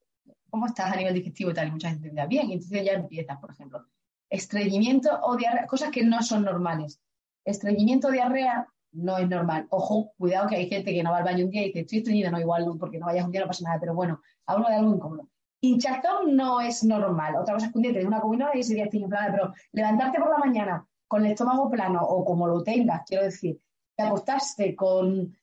[0.50, 1.68] ¿cómo estás a nivel digestivo y tal?
[1.68, 3.86] Y mucha gente me bien, y entonces ya empiezas, por ejemplo.
[4.28, 7.00] Estreñimiento o diarrea, cosas que no son normales.
[7.46, 9.68] Estreñimiento o diarrea no es normal.
[9.70, 12.00] Ojo, cuidado que hay gente que no va al baño un día y dice, estoy
[12.00, 14.76] estreñida, no, igual porque no vayas un día no pasa nada, pero bueno, hablo de
[14.76, 15.30] algo incómodo.
[15.62, 17.36] Hinchazón no es normal.
[17.36, 19.54] Otra cosa es que un día tienes una comida y ese día estás inflamada, pero
[19.74, 23.60] levantarte por la mañana con el estómago plano o como lo tengas, quiero decir,
[23.98, 25.36] te acostaste con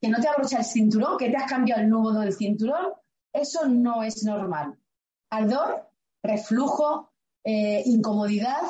[0.00, 2.92] que no te abrocha el cinturón, que te has cambiado el nudo del cinturón,
[3.32, 4.78] eso no es normal.
[5.30, 5.90] Ardor,
[6.22, 7.10] reflujo,
[7.42, 8.62] eh, incomodidad,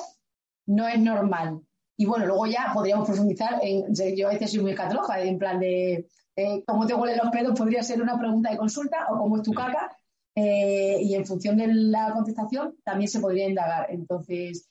[0.64, 1.60] no es normal.
[1.94, 5.60] Y bueno, luego ya podríamos profundizar en, yo a veces soy muy cataloga, en plan
[5.60, 9.36] de eh, cómo te huelen los pedos podría ser una pregunta de consulta o cómo
[9.36, 9.94] es tu caca,
[10.34, 13.88] eh, y en función de la contestación también se podría indagar.
[13.90, 14.70] Entonces,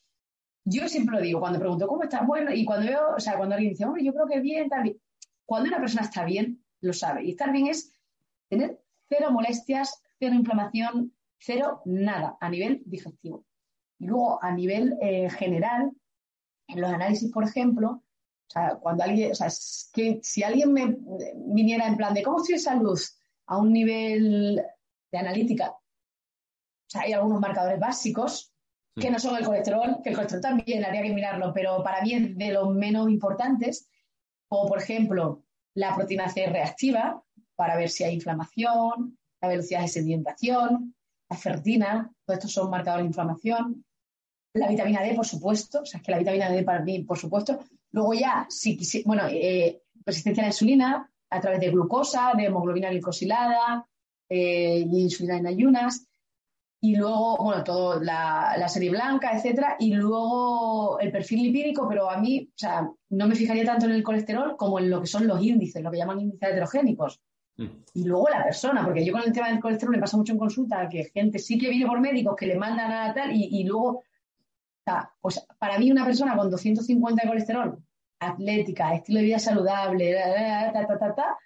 [0.65, 3.55] yo siempre lo digo, cuando pregunto cómo estás, bueno, y cuando veo, o sea, cuando
[3.55, 4.99] alguien dice, hombre, yo creo que bien, tal,
[5.45, 7.23] cuando una persona está bien, lo sabe.
[7.23, 7.93] Y estar bien es
[8.49, 13.45] tener cero molestias, cero inflamación, cero nada a nivel digestivo.
[13.99, 15.91] Y luego, a nivel eh, general,
[16.67, 18.03] en los análisis, por ejemplo,
[18.47, 19.47] o sea, cuando alguien, o sea,
[19.93, 20.97] que si alguien me
[21.35, 22.99] viniera en plan de cómo estoy de salud
[23.45, 24.63] a un nivel
[25.11, 25.79] de analítica, o
[26.87, 28.54] sea, hay algunos marcadores básicos
[28.95, 32.13] que no son el colesterol, que el colesterol también habría que mirarlo, pero para mí
[32.13, 33.89] es de los menos importantes,
[34.47, 35.43] como por ejemplo
[35.73, 37.21] la proteína C reactiva,
[37.55, 40.95] para ver si hay inflamación, la velocidad de sedimentación,
[41.29, 43.85] la ferritina, todos estos son marcadores de inflamación,
[44.53, 47.17] la vitamina D, por supuesto, o sea, es que la vitamina D para mí, por
[47.17, 47.59] supuesto.
[47.91, 52.89] Luego ya, si bueno, eh, resistencia a la insulina a través de glucosa, de hemoglobina
[52.89, 53.85] glicosilada,
[54.29, 56.07] eh, y insulina en ayunas.
[56.81, 62.17] Y luego, bueno, todo la, serie blanca, etcétera, y luego el perfil lipídico, pero a
[62.17, 65.25] mí, o sea, no me fijaría tanto en el colesterol como en lo que son
[65.25, 67.21] los índices, lo que llaman índices heterogénicos.
[67.57, 67.67] Mm.
[67.93, 70.39] Y luego la persona, porque yo con el tema del colesterol me pasa mucho en
[70.39, 74.03] consulta que gente sí que viene por médicos que le mandan a tal y, luego,
[75.21, 77.83] pues para mí una persona con 250 de colesterol,
[78.19, 80.13] atlética, estilo de vida saludable,
[80.73, 81.37] ta, ta, ta, ta,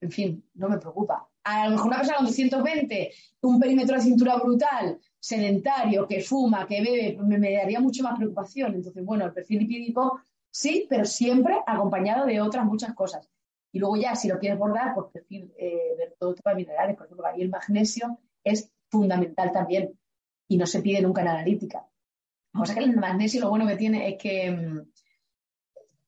[0.00, 4.02] en fin, no me preocupa a lo mejor una persona con 220, un perímetro de
[4.02, 8.74] cintura brutal, sedentario, que fuma, que bebe, me, daría mucho más preocupación.
[8.74, 10.20] Entonces, bueno, el perfil lipídico
[10.50, 13.28] sí, pero siempre acompañado de otras muchas cosas.
[13.72, 16.96] Y luego ya, si lo quieres bordar, pues perfil eh, de todo tipo de minerales,
[16.96, 19.98] por ejemplo, ahí el magnesio es fundamental también
[20.48, 21.86] y no se pide nunca en analítica.
[22.54, 24.90] O sea que el magnesio lo bueno que tiene es que mm,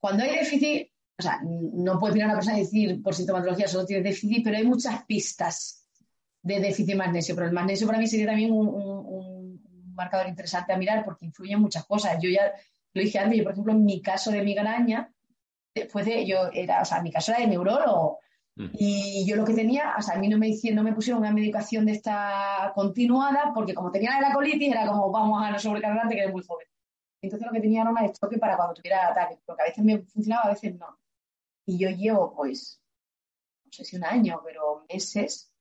[0.01, 0.90] cuando hay déficit,
[1.21, 4.43] o sea, no puede venir a una persona y decir por sintomatología solo tiene déficit,
[4.43, 5.87] pero hay muchas pistas
[6.43, 7.35] de déficit de magnesio.
[7.35, 9.61] Pero el magnesio para mí sería también un,
[9.95, 12.17] marcador interesante a mirar porque influye en muchas cosas.
[12.23, 12.53] Yo ya
[12.95, 15.13] lo dije antes, yo por ejemplo en mi caso de migraña,
[15.75, 18.19] después de, yo era, o sea, mi caso era de neurólogo.
[18.57, 18.69] Mm.
[18.79, 21.33] Y yo lo que tenía, o sea, a mí no me, no me pusieron una
[21.33, 26.15] medicación de esta continuada porque como tenía la colitis era como vamos a no sobrecargarte
[26.15, 26.67] que eres muy joven.
[27.23, 29.99] Entonces lo que tenía era una estoque para cuando tuviera ataques, porque a veces me
[29.99, 31.00] funcionaba, a veces no.
[31.71, 32.83] Y yo llevo, pues,
[33.65, 35.53] no sé si un año, pero meses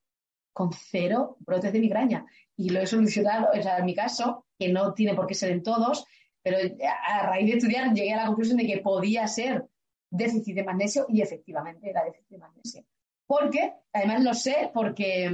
[0.52, 2.26] con cero brotes de migraña.
[2.56, 5.52] Y lo he solucionado, o sea, en mi caso, que no tiene por qué ser
[5.52, 6.04] en todos,
[6.42, 6.58] pero
[7.06, 9.68] a raíz de estudiar llegué a la conclusión de que podía ser
[10.10, 12.84] déficit de magnesio y efectivamente era déficit de magnesio.
[13.24, 15.30] Porque, además lo sé porque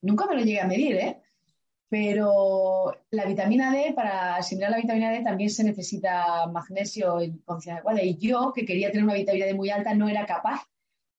[0.00, 1.22] nunca me lo llegué a medir, ¿eh?
[1.90, 7.78] Pero la vitamina D, para asimilar la vitamina D también se necesita magnesio en condiciones
[7.78, 8.04] adecuadas.
[8.04, 10.62] Y yo, que quería tener una vitamina D muy alta, no era capaz.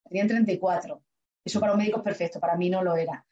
[0.07, 1.01] Tenía 34.
[1.43, 3.25] Eso para un médico es perfecto, para mí no lo era.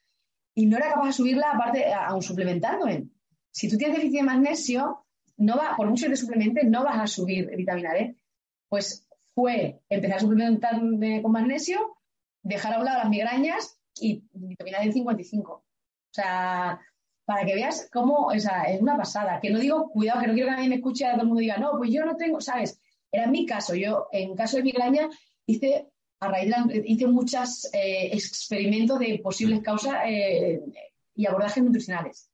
[0.55, 3.09] Y no era capaz de subirla, aparte, aún suplementándome.
[3.51, 5.05] Si tú tienes déficit de magnesio,
[5.37, 8.15] no va, por mucho que te suplementes, no vas a subir vitamina D.
[8.67, 11.97] Pues fue empezar a suplementarme con magnesio,
[12.41, 15.51] dejar a un lado las migrañas y vitamina D 55.
[15.51, 15.63] O
[16.11, 16.79] sea,
[17.27, 18.47] para que veas cómo, es
[18.79, 19.41] una pasada.
[19.41, 21.41] Que no digo, cuidado, que no quiero que nadie me escuche y todo el mundo
[21.41, 22.79] diga, no, pues yo no tengo, ¿sabes?
[23.11, 23.75] Era mi caso.
[23.75, 25.09] Yo, en caso de migraña,
[25.45, 25.89] hice,
[26.21, 30.61] a raíz de hice muchos eh, experimentos de posibles causas eh,
[31.15, 32.31] y abordajes nutricionales.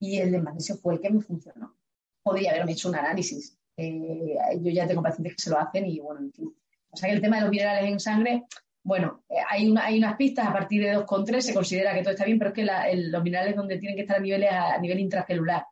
[0.00, 0.42] Y el de
[0.80, 1.76] fue el que me funcionó.
[2.22, 3.58] Podría haberme hecho un análisis.
[3.76, 6.56] Eh, yo ya tengo pacientes que se lo hacen y, bueno, en fin.
[6.88, 8.44] O sea que el tema de los minerales en sangre
[8.84, 12.38] bueno, eh, hay, unas pistas a partir de 2,3 se considera que todo está bien,
[12.38, 15.64] pero es que los minerales donde tienen que estar a, niveles, a nivel intracelular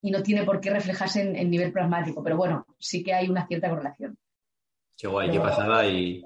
[0.00, 3.46] y no tiene por qué reflejarse en, nivel plasmático, pero bueno, sí que hay una
[3.46, 4.18] cierta correlación.
[4.96, 6.22] Qué guay, qué pasada y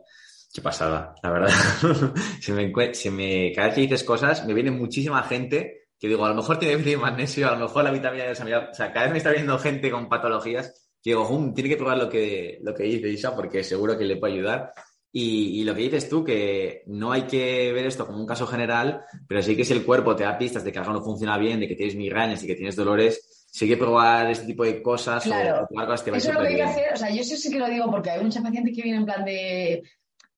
[0.54, 1.48] qué pasada, la verdad.
[2.40, 2.72] se, me,
[3.10, 6.58] me, cada vez que dices cosas, me viene muchísima gente que digo, a lo mejor
[6.58, 9.30] tiene déficit magnesio, a lo mejor la vitamina D, o sea, cada vez me está
[9.30, 13.34] viendo gente con patologías que digo, tiene que probar lo que, lo que dice Isa
[13.34, 14.72] porque seguro que le puede ayudar.
[15.12, 19.02] Y, lo que dices tú, que no hay que ver esto como un caso general,
[19.26, 21.58] pero sí que si el cuerpo te da pistas de que algo no funciona bien,
[21.58, 25.24] de que tienes migrañas y que tienes dolores, sí que probar este tipo de cosas
[25.24, 25.66] claro.
[25.70, 27.90] o Eso es lo que hay que hacer, o sea, yo sí que lo digo
[27.90, 29.82] porque hay muchas pacientes que vienen en plan de,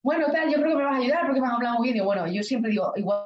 [0.02, 2.02] bueno, tal, yo creo que me vas a ayudar porque me han hablado muy bien.
[2.02, 3.24] Y bueno, yo siempre digo, igual,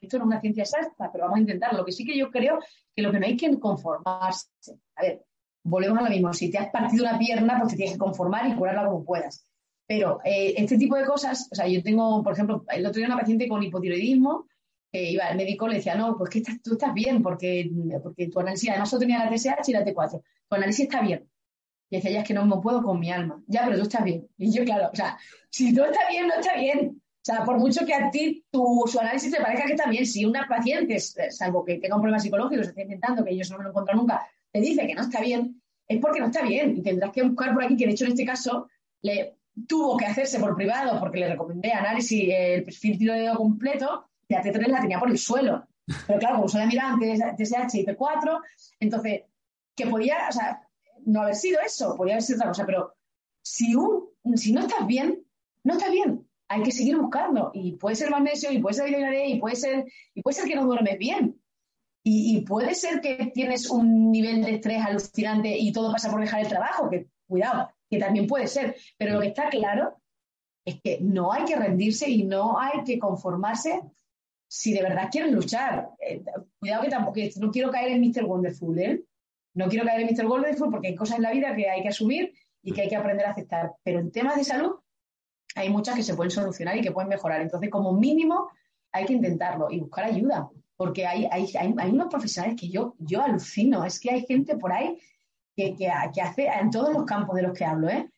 [0.00, 1.74] esto no es una ciencia exacta, pero vamos a intentar.
[1.74, 2.58] Lo que sí que yo creo
[2.94, 4.48] que lo que no hay que conformarse.
[4.96, 5.24] A ver,
[5.62, 6.32] volvemos a lo mismo.
[6.32, 9.46] Si te has partido una pierna, pues te tienes que conformar y curarla como puedas.
[9.86, 13.06] Pero eh, este tipo de cosas, o sea, yo tengo, por ejemplo, el otro día
[13.06, 14.46] una paciente con hipotiroidismo,
[14.90, 17.70] que iba al médico, le decía, no, pues que tú estás bien, porque,
[18.02, 21.28] porque tu análisis, además solo tenía la TSH y la T4, tu análisis está bien.
[21.90, 23.42] Y decía, ya es que no me puedo con mi alma.
[23.46, 24.26] Ya, pero tú estás bien.
[24.38, 25.18] Y yo, claro, o sea,
[25.50, 26.88] si tú estás bien, no está bien.
[26.96, 30.06] O sea, por mucho que a ti tu, su análisis te parezca que está bien,
[30.06, 33.58] si una paciente, salvo que tenga un problema psicológico, se esté intentando, que ellos no
[33.58, 36.76] me lo encuentran nunca, te dice que no está bien, es porque no está bien.
[36.76, 38.68] Y tendrás que buscar por aquí, que de hecho en este caso,
[39.02, 39.36] le,
[39.68, 44.42] tuvo que hacerse por privado porque le recomendé análisis el perfil tiroideo completo y la
[44.42, 45.66] T3 la tenía por el suelo.
[46.06, 48.40] Pero claro, como solo miraba TSH y P4,
[48.80, 49.22] entonces,
[49.76, 50.66] que podía, o sea,
[51.04, 52.94] no haber sido eso, podía haber sido otra cosa, pero
[53.42, 55.22] si, un, si no estás bien,
[55.62, 56.26] no estás bien.
[56.48, 57.50] Hay que seguir buscando.
[57.54, 59.84] Y puede ser magnesio, y puede ser vitamina y puede ser,
[60.14, 61.40] y puede ser que no duermes bien.
[62.06, 66.42] Y, puede ser que tienes un nivel de estrés alucinante y todo pasa por dejar
[66.42, 70.00] el trabajo, que cuidado, que también puede ser, pero lo que está claro
[70.64, 73.82] es que no hay que rendirse y no hay que conformarse
[74.48, 75.90] si de verdad quieren luchar.
[75.98, 76.22] Eh,
[76.58, 78.24] cuidado que tampoco, no quiero caer en Mr.
[78.24, 79.02] Wonderful, ¿eh?
[79.54, 80.26] No quiero caer en Mr.
[80.26, 82.32] Wonderful porque hay cosas en la vida que hay que asumir
[82.62, 83.72] y que hay que aprender a aceptar.
[83.82, 84.76] Pero en temas de salud,
[85.54, 87.40] hay muchas que se pueden solucionar y que pueden mejorar.
[87.40, 88.48] Entonces, como mínimo,
[88.90, 93.22] hay que intentarlo y buscar ayuda, porque hay, hay, hay, unos profesionales que yo, yo
[93.22, 94.98] alucino, es que hay gente por ahí
[95.56, 98.10] que, que, que hace en todos los campos de los que hablo, ¿eh?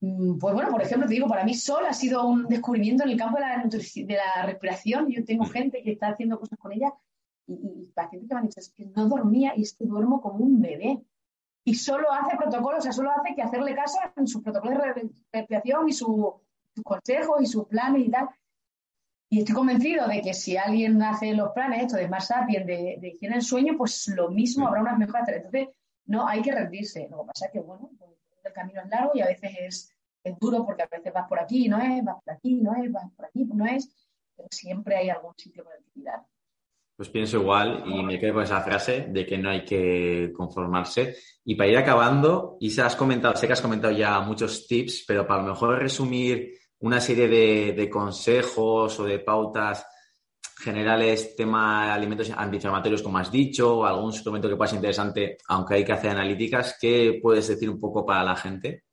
[0.00, 3.10] Mm, pues bueno, por ejemplo, te digo, para mí Sol ha sido un descubrimiento en
[3.10, 5.08] el campo de la, de la respiración.
[5.08, 6.92] Yo tengo gente que está haciendo cosas con ella
[7.46, 10.20] y, y pacientes que me han dicho, es que no dormía y es que duermo
[10.20, 11.00] como un bebé.
[11.64, 15.10] Y solo hace protocolos, o sea, solo hace que hacerle caso en sus protocolos de
[15.32, 16.34] respiración y sus
[16.82, 18.28] consejos y sus planes y tal.
[19.30, 22.98] Y estoy convencido de que si alguien hace los planes, esto de más sapiens, de,
[23.00, 25.28] de higiene del sueño, pues lo mismo habrá unas mejoras.
[25.28, 25.68] Entonces,
[26.06, 27.08] no, hay que rendirse.
[27.10, 28.10] Lo que pasa es que, bueno, pues,
[28.44, 31.38] el camino es largo y a veces es, es duro porque a veces vas por
[31.38, 33.88] aquí, no es, vas por aquí, no es, vas por aquí, no es,
[34.36, 36.22] pero siempre hay algún sitio para actividad.
[36.96, 41.16] Pues pienso igual y me quedo con esa frase de que no hay que conformarse.
[41.44, 45.26] Y para ir acabando, se has comentado, sé que has comentado ya muchos tips, pero
[45.26, 47.28] para lo mejor resumir una serie
[47.72, 49.86] de consejos o de pautas
[50.62, 55.38] generales, tema de alimentos antiinflamatorios, como has dicho, o algún suplemento que pueda ser interesante,
[55.48, 58.84] aunque hay que hacer analíticas, ¿qué puedes decir un poco para la gente?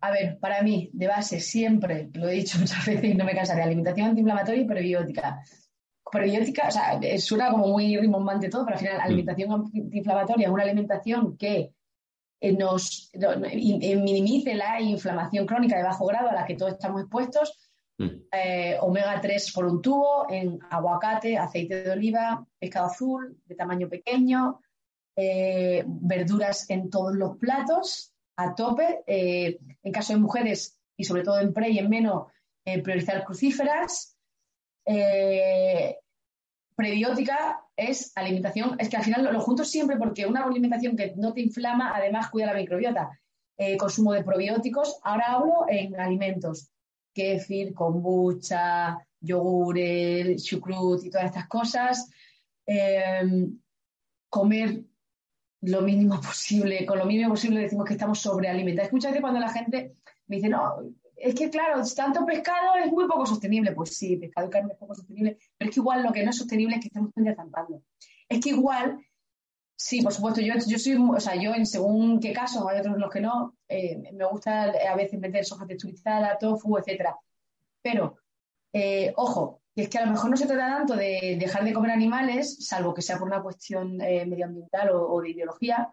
[0.00, 3.34] A ver, para mí, de base, siempre, lo he dicho muchas veces y no me
[3.34, 5.42] cansaré, alimentación antiinflamatoria y prebiótica.
[6.10, 10.62] Prebiótica, o sea, suena como muy rimbombante todo, pero al final, alimentación antiinflamatoria es una
[10.62, 11.72] alimentación que
[12.40, 17.71] eh, nos minimice la inflamación crónica de bajo grado a la que todos estamos expuestos
[17.71, 17.71] Mm.
[18.32, 23.88] Eh, omega 3 por un tubo en aguacate, aceite de oliva, pescado azul de tamaño
[23.88, 24.60] pequeño,
[25.16, 29.02] eh, verduras en todos los platos a tope.
[29.06, 32.26] Eh, en caso de mujeres y sobre todo en pre y en menos,
[32.64, 34.16] priorizar crucíferas.
[36.74, 41.14] prebiótica es alimentación, es que al final lo, lo junto siempre porque una alimentación que
[41.16, 43.10] no te inflama, además cuida la microbiota.
[43.78, 44.98] consumo de probióticos.
[45.02, 46.72] Ahora hablo en alimentos
[47.12, 52.10] kéfir, kombucha, yogures, chucrut y todas estas cosas.
[52.66, 53.58] Em,
[54.28, 54.84] comer
[55.62, 58.92] lo mínimo posible, con lo mínimo posible decimos que estamos sobrealimentados.
[58.92, 59.94] Muchas veces cuando la gente
[60.26, 60.82] me dice, no,
[61.16, 63.72] es que claro, tanto pescado es muy poco sostenible.
[63.72, 66.30] Pues sí, pescado y carne es poco sostenible, pero es que igual lo que no
[66.30, 67.82] es sostenible es que estamos zampando.
[68.28, 68.98] Es que igual
[69.82, 70.40] Sí, por supuesto.
[70.40, 73.56] Yo, yo soy, o sea, yo en según qué casos, hay otros los que no,
[73.72, 77.16] eh, me gusta a veces meter soja texturizada, tofu, etcétera.
[77.80, 78.18] Pero,
[78.72, 81.92] eh, ojo, es que a lo mejor no se trata tanto de dejar de comer
[81.92, 85.90] animales, salvo que sea por una cuestión eh, medioambiental o, de ideología,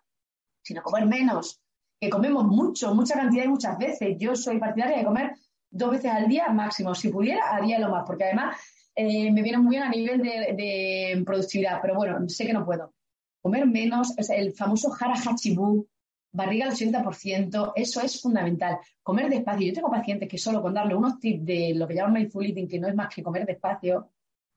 [0.62, 1.62] sino comer menos.
[2.02, 4.18] Que comemos mucho, mucha cantidad y muchas veces.
[4.18, 5.36] Yo soy partidaria de comer
[5.70, 6.94] dos veces al día máximo.
[6.96, 8.58] Si pudiera, haría lo más, porque además
[8.96, 11.80] me viene muy bien a nivel de, productividad.
[11.82, 12.94] Pero bueno, sé que no puedo
[13.42, 15.88] comer menos, el famoso jara hachibú,
[16.32, 18.78] barriga al 80%, eso es fundamental.
[19.02, 19.68] Comer despacio.
[19.68, 22.68] Yo tengo pacientes que solo con darle unos tips de lo que llaman mindful eating,
[22.68, 24.10] que no es más que comer despacio,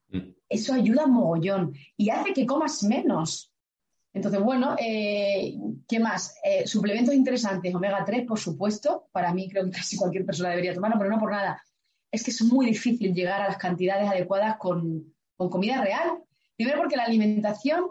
[0.09, 0.19] mm.
[0.49, 3.53] eso ayuda mogollón y hace que comas menos.
[4.15, 5.55] Entonces, bueno, eh,
[5.89, 6.37] ¿qué más?
[6.45, 9.09] Eh, suplementos interesantes, omega 3, por supuesto.
[9.11, 11.63] Para mí creo que casi cualquier persona debería tomarlo, pero no por nada.
[12.11, 16.23] Es que es muy difícil llegar a las cantidades adecuadas con, con comida real.
[16.57, 17.87] Primero porque la alimentación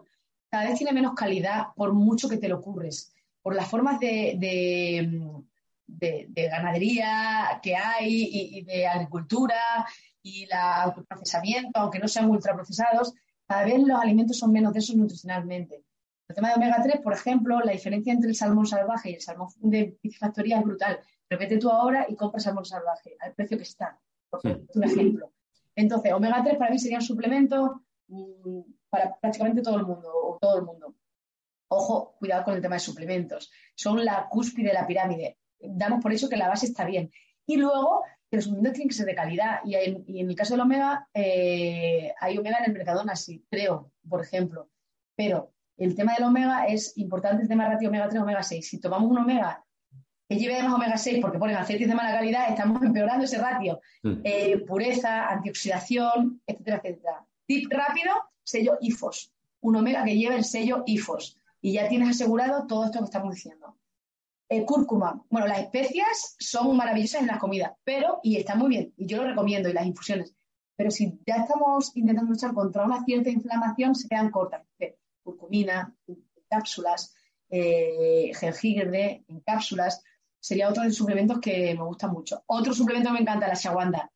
[0.52, 4.36] cada vez tiene menos calidad por mucho que te lo ocurres, por las formas de,
[5.88, 9.86] de, ganadería que hay y, de agricultura
[10.22, 13.14] y el procesamiento, aunque no sean ultraprocesados,
[13.48, 15.84] cada vez los alimentos son menos densos nutricionalmente.
[16.28, 19.22] El tema de omega 3, por ejemplo, la diferencia entre el salmón salvaje y el
[19.22, 21.00] salmón de factoría es brutal.
[21.30, 24.00] Repete tú ahora y compra salmón salvaje al precio que está.
[24.30, 25.34] Por un ejemplo.
[25.76, 30.38] Entonces, omega 3 para mí sería un suplemento mm, para prácticamente todo el mundo, o
[30.40, 30.96] todo el mundo.
[31.74, 33.50] Ojo, cuidado con el tema de suplementos.
[33.76, 35.38] Son la cúspide de la pirámide.
[35.58, 37.10] Damos por eso que la base está bien.
[37.46, 39.62] Y luego, que los suplementos tienen que ser de calidad.
[39.64, 44.22] Y en, el caso del omega, eh, hay omega en el Mercadona, sí, creo, por
[44.22, 44.70] ejemplo.
[45.16, 48.70] Pero el tema del omega es importante el tema ratio omega 3, omega 6.
[48.70, 49.64] Si tomamos un omega
[50.28, 53.80] que lleve además omega 6 porque ponen aceites de mala calidad, estamos empeorando ese ratio.
[54.04, 54.20] Mm.
[54.26, 57.26] Eh, pureza, antioxidación, etcétera, etcétera.
[57.46, 58.14] Tip rápido,
[58.44, 63.00] sello IFOS, un omega que lleva el sello IFOS y ya tienes asegurado todo esto
[63.00, 63.78] que estamos diciendo.
[64.50, 68.94] El cúrcuma, bueno, las especias son maravillosas en las comidas, pero, y está muy bien,
[68.98, 70.36] y yo lo recomiendo, y las infusiones,
[70.76, 74.64] pero si ya estamos intentando luchar contra una cierta inflamación, se quedan cortas.
[75.24, 75.96] Curcumina,
[76.50, 77.14] cápsulas,
[77.50, 80.04] eh, jengibre en cápsulas,
[80.40, 82.44] sería otro de los suplementos que me gusta mucho.
[82.48, 84.12] Otro suplemento que me encanta, la shawanda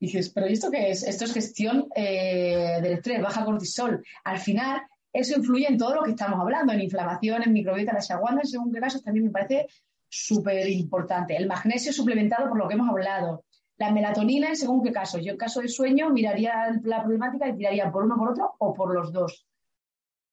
[0.00, 1.02] dices, pero esto qué es?
[1.02, 4.04] Esto es gestión eh, del estrés, baja cortisol.
[4.24, 4.82] Al final,
[5.12, 8.72] eso influye en todo lo que estamos hablando, en inflamación, en microbiota, las aguanas, según
[8.72, 9.66] qué casos, también me parece
[10.08, 11.36] súper importante.
[11.36, 13.44] El magnesio suplementado por lo que hemos hablado.
[13.78, 15.18] la melatonina, según qué caso.
[15.18, 18.74] Yo en caso de sueño miraría la problemática y tiraría por uno por otro o
[18.74, 19.46] por los dos.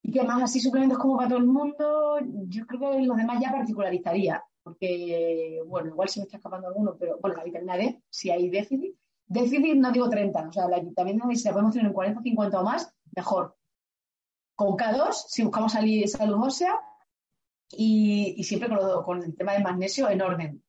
[0.02, 3.42] Y que más así suplementos como para todo el mundo, yo creo que los demás
[3.42, 8.02] ya particularizaría, porque, bueno, igual se me está escapando alguno, pero bueno, la vitamina D,
[8.10, 8.96] si hay déficit.
[9.26, 12.24] Déficit no digo 30, o sea, la vitamina si la podemos tener en 40 o
[12.24, 13.57] 50 o más, mejor.
[14.58, 16.74] Con K2, si buscamos salud ósea,
[17.70, 20.64] y, siempre con, con, el tema de magnesio en orden.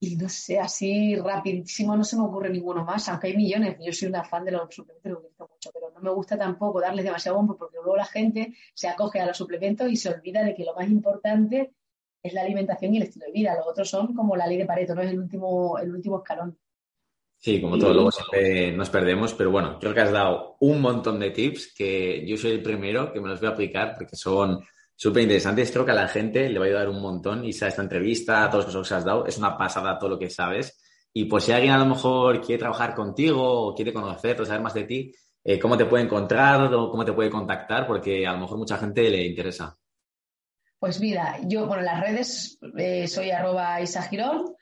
[0.00, 3.76] Y no sé, así rapidísimo no se me ocurre ninguno más, aunque hay millones.
[3.78, 6.80] Yo soy una fan de los suplementos, lo utilizo mucho, pero no me gusta tampoco
[6.80, 10.42] darles demasiado bombo porque luego la gente se acoge a los suplementos y se olvida
[10.42, 11.74] de que lo más importante
[12.22, 13.54] es la alimentación y el estilo de vida.
[13.54, 16.58] Los otros son como la ley de Pareto, no es el último, el último escalón.
[17.46, 21.20] Sí, como todo, luego siempre nos perdemos, pero bueno, creo que has dado un montón
[21.20, 24.64] de tips que yo soy el primero que me los voy a aplicar porque son
[24.96, 25.70] súper interesantes.
[25.70, 28.50] Creo que a la gente le va a ayudar un montón y esta entrevista, a
[28.50, 30.76] todos los consejos que has dado, es una pasada todo lo que sabes.
[31.12, 34.62] Y pues si alguien a lo mejor quiere trabajar contigo o quiere conocerte o saber
[34.62, 37.86] más de ti, eh, ¿cómo te puede encontrar o cómo te puede contactar?
[37.86, 39.78] Porque a lo mejor mucha gente le interesa.
[40.80, 44.56] Pues mira, yo, bueno, en las redes eh, soy arroba Isa Girón,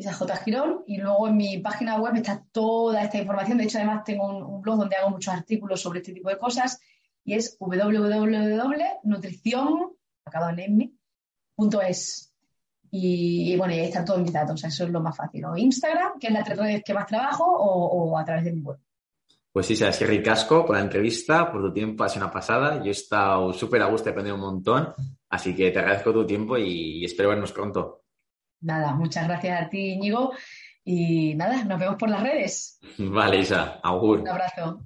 [0.00, 0.34] Isa J.
[0.36, 3.58] Girón, y luego en mi página web está toda esta información.
[3.58, 6.80] De hecho, además tengo un, blog donde hago muchos artículos sobre este tipo de cosas
[7.22, 9.92] y es www.nutrición,
[12.90, 15.44] Y, bueno, y ahí están todos mis datos, eso es lo más fácil.
[15.44, 18.78] O Instagram, que es la redes que más trabajo, o, a través de mi web.
[19.52, 22.78] Pues sí, que ricasco por la entrevista, por tu tiempo, ha sido una pasada.
[22.78, 24.94] Yo he estado súper a gusto, he aprendido un montón.
[25.28, 28.00] Así que te agradezco tu tiempo y espero vernos pronto.
[28.60, 30.32] Nada, muchas gracias a ti, Íñigo.
[30.84, 32.78] Y nada, nos vemos por las redes.
[32.98, 34.20] Vale, Isa, augur.
[34.20, 34.80] Un abrazo.